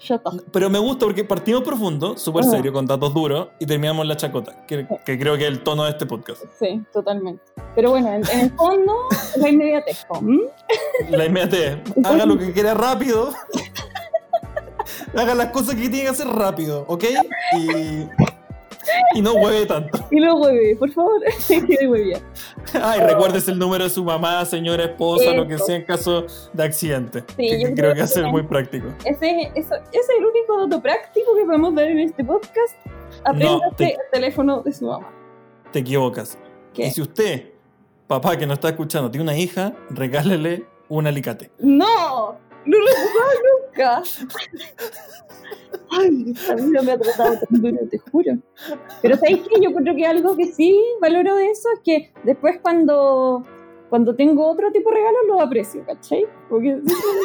[0.00, 0.30] Ya está.
[0.52, 4.64] Pero me gusta porque partimos profundo, súper serio, con datos duros, y terminamos la chacota,
[4.64, 6.40] que, que creo que es el tono de este podcast.
[6.56, 7.42] Sí, totalmente.
[7.74, 8.92] Pero bueno, en, en el fondo,
[9.38, 10.06] la inmediatez.
[10.20, 10.38] ¿m?
[11.10, 13.32] La inmediatez, haga lo que quiera rápido,
[15.16, 17.04] haga las cosas que tiene que hacer rápido, ¿ok?
[17.58, 18.06] Y,
[19.14, 19.98] y no hueve tanto.
[20.10, 21.20] Y luego hueve, por favor.
[22.82, 25.64] Ay, recuerdes el número de su mamá, señora esposa, lo que Eso.
[25.66, 27.24] sea en caso de accidente.
[27.36, 28.88] Sí, que yo creo creo que va a ser que- muy práctico.
[29.04, 32.74] Ese, eso, ese es el único dato práctico que podemos dar en este podcast.
[33.24, 35.08] Apréndase te- el teléfono de su mamá.
[35.72, 36.38] Te equivocas.
[36.74, 36.86] ¿Qué?
[36.86, 37.50] Y si usted,
[38.06, 41.50] papá que no está escuchando, tiene una hija, regálele un alicate.
[41.58, 42.38] ¡No!
[42.64, 43.30] ¡No lo he jugado
[43.66, 44.02] nunca!
[45.90, 48.38] Ay, esta vida me ha tratado tan duro, te juro.
[49.02, 49.60] Pero ¿sabéis qué?
[49.60, 53.44] Yo creo que algo que sí valoro de eso es que después cuando,
[53.88, 56.26] cuando tengo otro tipo de regalos lo aprecio, ¿cachai?
[56.48, 56.78] Porque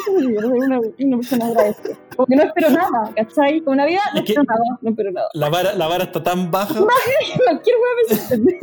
[0.06, 1.98] soy una, una persona agradecida.
[2.16, 3.60] Porque no espero nada, ¿cachai?
[3.60, 5.28] Con Navidad no que- espero nada, no espero nada.
[5.34, 6.74] La vara, la vara está tan baja,
[7.44, 8.58] Cualquier hueá me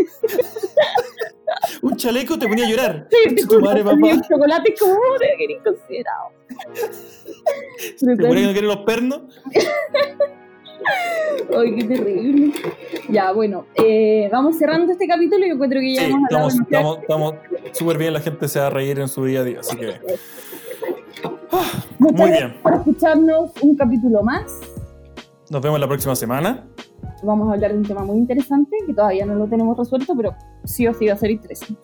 [1.84, 3.07] un chaleco te ponía a llorar.
[3.11, 3.97] Sí, te Tu juro, madre, papá.
[4.09, 6.29] el chocolate es como, oh, debe que eres considerado.
[8.00, 9.22] ¿Te ponía que no quiere los pernos?
[11.58, 12.54] Ay, qué terrible.
[13.10, 15.46] Ya, bueno, eh, vamos cerrando este capítulo.
[15.46, 17.36] Yo encuentro que ya Sí, hemos estamos, estamos, estamos
[17.74, 19.94] súper bien, la gente se va a reír en su día a día, así que
[22.00, 22.56] Muchas muy bien.
[22.64, 24.60] por escucharnos un capítulo más.
[25.50, 26.66] Nos vemos la próxima semana.
[27.24, 30.34] Vamos a hablar de un tema muy interesante que todavía no lo tenemos resuelto, pero
[30.64, 31.82] sí o sí va a ser interesante.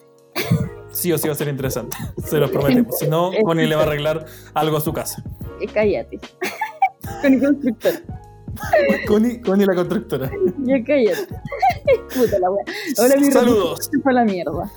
[0.98, 1.96] Sí o sí va a ser interesante,
[2.26, 2.98] se los prometemos.
[2.98, 5.22] Si no, Connie le va a arreglar algo a su casa.
[5.60, 6.18] Eh, cállate.
[7.22, 7.92] Con el constructor.
[9.06, 10.28] Connie, Connie la constructora.
[10.64, 11.28] Ya cállate.
[12.12, 12.64] Puta la wea.
[12.98, 13.88] Ahora mi Saludos.
[14.02, 14.68] Fue la mierda.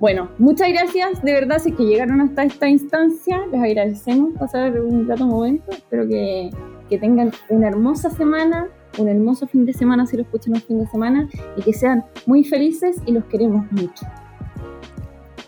[0.00, 4.78] Bueno, muchas gracias, de verdad, si es que llegaron hasta esta instancia, les agradecemos pasar
[4.78, 6.50] un grato momento, espero que,
[6.90, 8.68] que tengan una hermosa semana,
[8.98, 11.26] un hermoso fin de semana si lo escuchan un fin de semana,
[11.56, 14.04] y que sean muy felices y los queremos mucho.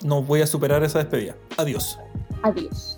[0.02, 1.36] No voy a superar esa despedida.
[1.56, 1.98] Adiós.
[2.42, 2.97] Adiós.